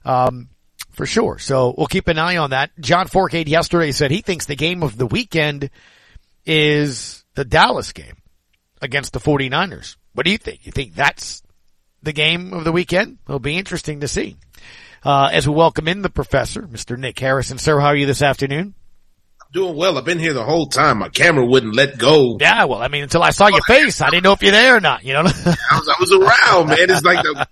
[0.03, 0.49] Um,
[0.91, 1.39] for sure.
[1.39, 2.71] So we'll keep an eye on that.
[2.79, 5.69] John Forcade yesterday said he thinks the game of the weekend
[6.45, 8.17] is the Dallas game
[8.81, 9.95] against the 49ers.
[10.13, 10.65] What do you think?
[10.65, 11.41] You think that's
[12.03, 13.17] the game of the weekend?
[13.27, 14.37] It'll be interesting to see.
[15.03, 16.97] Uh, as we welcome in the professor, Mr.
[16.97, 17.57] Nick Harrison.
[17.57, 18.75] Sir, how are you this afternoon?
[19.53, 19.97] Doing well.
[19.97, 20.99] I've been here the whole time.
[20.99, 22.37] My camera wouldn't let go.
[22.39, 24.77] Yeah, well, I mean, until I saw your face, I didn't know if you're there
[24.77, 25.19] or not, you know?
[25.25, 26.89] I was, I was around, man.
[26.89, 27.47] It's like the,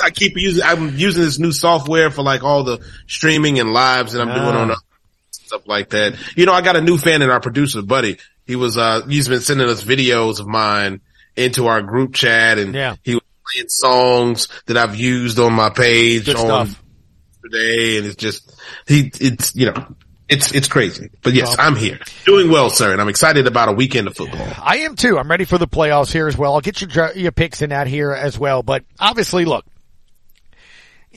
[0.00, 4.12] I keep using, I'm using this new software for like all the streaming and lives
[4.14, 4.74] that I'm doing on Ah.
[4.74, 4.76] uh,
[5.30, 6.14] stuff like that.
[6.36, 8.16] You know, I got a new fan in our producer, buddy.
[8.52, 11.00] He was, uh, he's been sending us videos of mine
[11.36, 12.96] into our group chat and Yeah.
[13.02, 16.82] he was playing songs that I've used on my page Good on stuff.
[17.42, 17.96] today.
[17.96, 19.94] And it's just, he, it's, you know,
[20.28, 21.08] it's, it's crazy.
[21.22, 21.98] But yes, I'm here.
[22.26, 22.92] Doing well, sir.
[22.92, 24.46] And I'm excited about a weekend of football.
[24.62, 25.16] I am too.
[25.18, 26.52] I'm ready for the playoffs here as well.
[26.52, 28.62] I'll get your your picks in that here as well.
[28.62, 29.64] But obviously, look,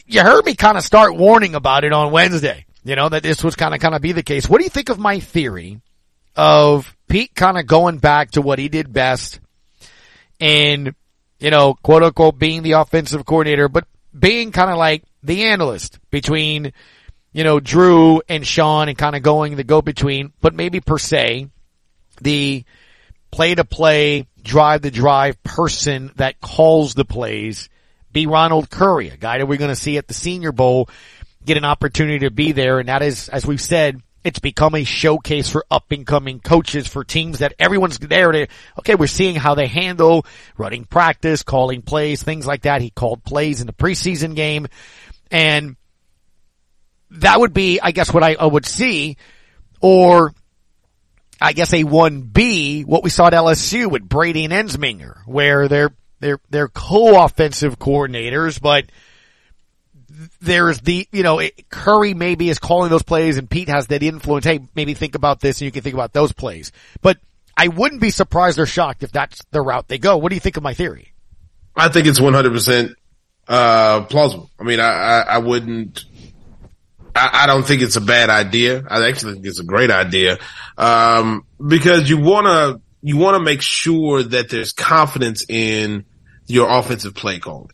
[0.05, 2.65] you heard me kind of start warning about it on Wednesday.
[2.85, 4.47] You know that this was kind of kind of be the case.
[4.47, 5.81] What do you think of my theory
[6.35, 9.39] of Pete kind of going back to what he did best,
[10.39, 10.95] and
[11.39, 13.85] you know, quote unquote, being the offensive coordinator, but
[14.17, 16.73] being kind of like the analyst between
[17.31, 20.97] you know Drew and Sean, and kind of going the go between, but maybe per
[20.97, 21.49] se
[22.21, 22.63] the
[23.31, 27.69] play to play, drive to drive person that calls the plays
[28.15, 30.89] be Ronald Curry, a guy that we're going to see at the Senior Bowl
[31.45, 32.79] get an opportunity to be there.
[32.79, 36.87] And that is, as we've said, it's become a showcase for up and coming coaches
[36.87, 38.47] for teams that everyone's there to,
[38.79, 40.25] okay, we're seeing how they handle
[40.57, 42.81] running practice, calling plays, things like that.
[42.81, 44.67] He called plays in the preseason game
[45.29, 45.75] and
[47.11, 49.17] that would be, I guess, what I, I would see
[49.79, 50.33] or
[51.39, 55.67] I guess a one B, what we saw at LSU with Brady and Ensminger, where
[55.67, 58.85] they're they're they're co-offensive coordinators, but
[60.41, 64.45] there's the you know Curry maybe is calling those plays, and Pete has that influence.
[64.45, 66.71] Hey, maybe think about this, and you can think about those plays.
[67.01, 67.17] But
[67.57, 70.17] I wouldn't be surprised or shocked if that's the route they go.
[70.17, 71.13] What do you think of my theory?
[71.75, 72.93] I think it's 100%,
[73.47, 74.49] uh, plausible.
[74.59, 76.05] I mean, I, I, I wouldn't,
[77.13, 78.83] I, don't think it's a bad idea.
[78.89, 80.37] I actually think it's a great idea.
[80.77, 86.05] Um, because you wanna, you wanna make sure that there's confidence in
[86.47, 87.71] your offensive play calling.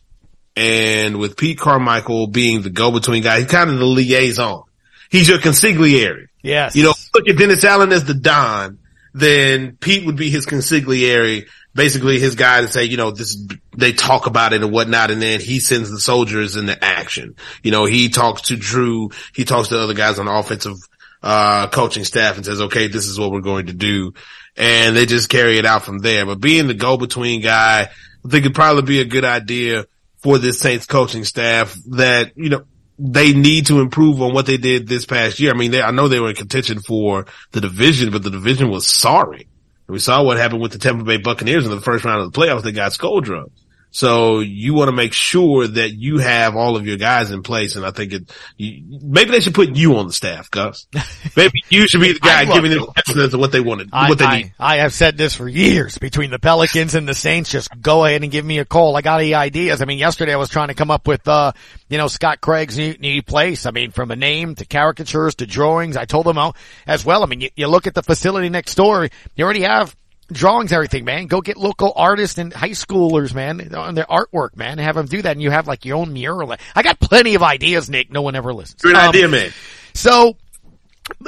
[0.54, 4.64] And with Pete Carmichael being the go-between guy, he's kind of the liaison.
[5.10, 6.26] He's your consigliere.
[6.42, 6.76] Yes.
[6.76, 8.78] You know, look at Dennis Allen as the Don,
[9.14, 13.36] then Pete would be his consigliere, basically his guy to say, you know, this,
[13.76, 17.36] they talk about it and whatnot, and then he sends the soldiers into action.
[17.62, 20.76] You know, he talks to Drew, he talks to other guys on the offensive,
[21.22, 24.12] uh, coaching staff and says, okay, this is what we're going to do.
[24.56, 26.26] And they just carry it out from there.
[26.26, 29.86] But being the go-between guy, I think it'd probably be a good idea
[30.22, 32.64] for this Saints coaching staff that, you know,
[32.98, 35.52] they need to improve on what they did this past year.
[35.52, 38.70] I mean, they, I know they were in contention for the division, but the division
[38.70, 39.48] was sorry.
[39.88, 42.38] We saw what happened with the Tampa Bay Buccaneers in the first round of the
[42.38, 42.62] playoffs.
[42.62, 43.61] They got skull drugs.
[43.94, 47.76] So you want to make sure that you have all of your guys in place.
[47.76, 50.86] And I think it, you, maybe they should put you on the staff, Gus.
[51.36, 54.18] Maybe you should be the guy giving them estimates of what they wanted, I, what
[54.18, 54.54] they I, need.
[54.58, 57.50] I have said this for years between the Pelicans and the Saints.
[57.50, 58.96] Just go ahead and give me a call.
[58.96, 59.82] I got any ideas.
[59.82, 61.52] I mean, yesterday I was trying to come up with, uh,
[61.90, 63.66] you know, Scott Craig's new, new place.
[63.66, 65.98] I mean, from a name to caricatures to drawings.
[65.98, 67.22] I told them all as well.
[67.22, 69.08] I mean, you, you look at the facility next door.
[69.36, 69.94] You already have
[70.32, 71.26] drawings, everything, man.
[71.26, 74.78] Go get local artists and high schoolers, man, on their artwork, man.
[74.78, 76.54] Have them do that, and you have like your own mural.
[76.74, 78.10] I got plenty of ideas, Nick.
[78.10, 78.82] No one ever listens.
[78.82, 79.50] Good Um, idea, man.
[79.94, 80.36] So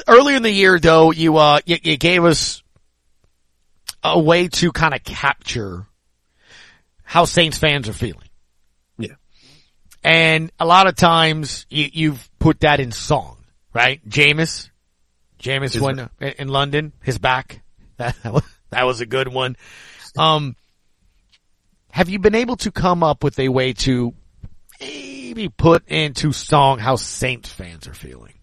[0.08, 2.62] earlier in the year, though, you uh, you, you gave us
[4.02, 5.86] a way to kind of capture
[7.02, 8.28] how Saints fans are feeling.
[8.98, 9.14] Yeah.
[10.02, 13.38] And a lot of times you, you've put that in song,
[13.72, 14.06] right?
[14.08, 14.70] Jameis,
[15.40, 17.60] Jameis went in London, his back.
[17.96, 18.16] That,
[18.74, 19.56] that was, a good one.
[20.16, 20.56] Um,
[21.90, 24.14] have you been able to come up with a way to
[24.80, 28.34] maybe put into song how Saints fans are feeling?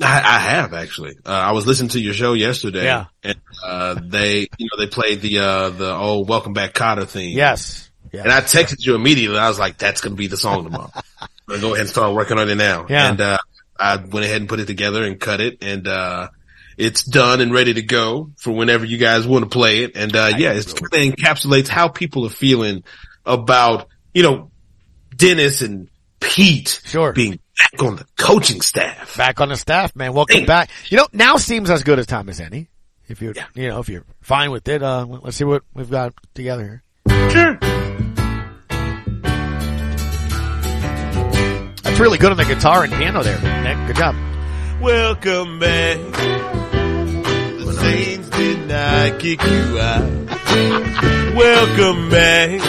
[0.00, 1.16] I, I have actually.
[1.24, 2.84] Uh, I was listening to your show yesterday.
[2.84, 3.06] Yeah.
[3.22, 7.36] And, uh, they, you know, they played the, uh, the old Welcome Back Kotter theme.
[7.36, 7.90] Yes.
[8.12, 9.38] And I texted you immediately.
[9.38, 10.90] I was like, that's going to be the song tomorrow.
[11.20, 12.86] I'm going to go ahead and start working on it now.
[12.88, 13.10] Yeah.
[13.10, 13.38] And, uh,
[13.78, 16.28] I went ahead and put it together and cut it and, uh,
[16.76, 19.96] it's done and ready to go for whenever you guys want to play it.
[19.96, 22.84] And, uh, yeah, it kind of encapsulates how people are feeling
[23.24, 24.50] about, you know,
[25.14, 25.88] Dennis and
[26.20, 27.12] Pete sure.
[27.12, 29.16] being back on the coaching staff.
[29.16, 30.12] Back on the staff, man.
[30.12, 30.70] Welcome back.
[30.88, 32.68] You know, now seems as good a time as any.
[33.06, 36.14] If you're, you know, if you're fine with it, uh, let's see what we've got
[36.34, 37.30] together here.
[37.30, 37.58] Sure.
[41.82, 43.86] That's really good on the guitar and piano there, Nick.
[43.86, 44.16] Good job.
[44.80, 46.53] Welcome back.
[47.84, 50.08] Saints did not kick you out.
[51.36, 52.60] Welcome back.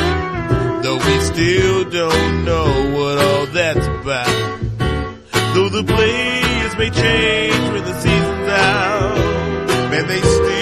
[0.83, 4.27] Though we still don't know what all that's about.
[5.53, 9.89] Though the players may change when the season's out.
[9.91, 10.54] Man, they still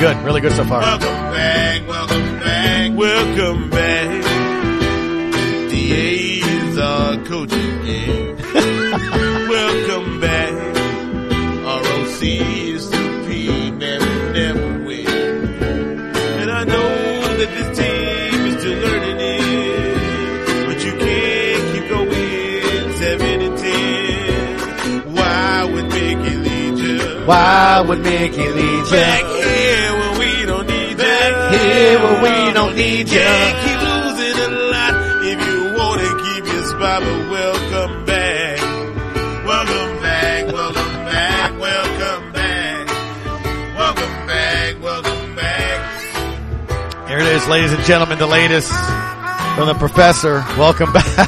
[0.00, 0.24] Really good.
[0.24, 0.80] Really good so far.
[0.80, 4.22] Welcome back, welcome back, welcome back.
[5.70, 8.36] DA is our coach again.
[9.48, 10.52] welcome back.
[11.64, 15.08] ROC is the P, never, never win.
[15.08, 22.92] And I know that this team is still learning it, but you can't keep going
[22.98, 25.12] seven and ten.
[25.12, 27.26] Why would Mickey lead you?
[27.26, 29.37] Why would Mickey lead you?
[31.50, 33.18] Here we don't need you.
[33.20, 34.94] Can't keep losing a lot
[35.24, 38.60] if you want to keep your spot, but welcome back.
[39.46, 42.86] Welcome back, welcome back, welcome back.
[43.76, 47.08] Welcome back, welcome back.
[47.08, 48.68] Here it is, ladies and gentlemen, the latest
[49.56, 50.40] from the professor.
[50.58, 51.04] Welcome back.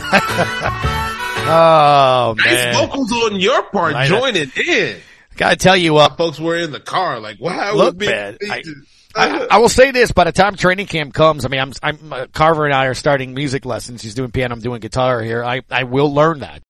[1.52, 2.74] oh Nice man.
[2.74, 4.20] vocals on your part, I know.
[4.20, 4.96] joining in.
[5.36, 8.62] Gotta tell you, uh, Folks were in the car, like, wow, look, man, I,
[9.14, 12.12] I, I will say this: by the time training camp comes, I mean, I'm, I'm
[12.12, 14.02] uh, Carver and I are starting music lessons.
[14.02, 15.44] He's doing piano, I'm doing guitar here.
[15.44, 16.62] I, I will learn that.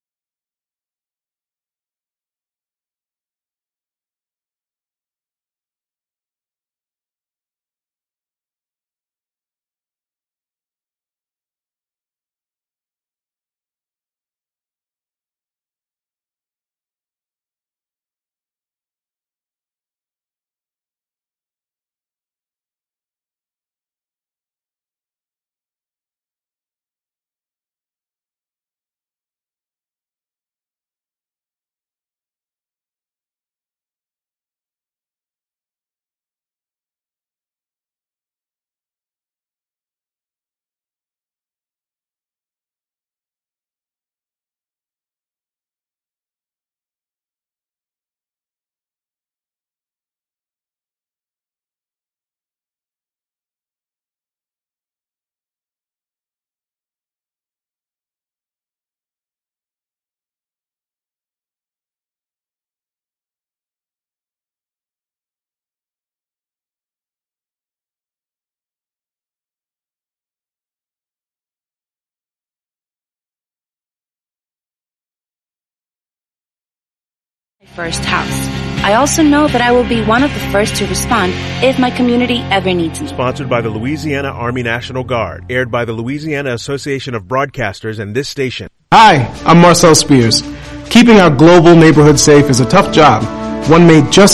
[77.75, 78.49] First house.
[78.83, 81.91] I also know that I will be one of the first to respond if my
[81.91, 83.09] community ever needs me.
[83.09, 85.45] Sponsored by the Louisiana Army National Guard.
[85.51, 88.69] Aired by the Louisiana Association of Broadcasters and this station.
[88.93, 90.43] Hi, I'm Marcel Spears.
[90.89, 93.23] Keeping our global neighborhood safe is a tough job,
[93.69, 94.29] one made just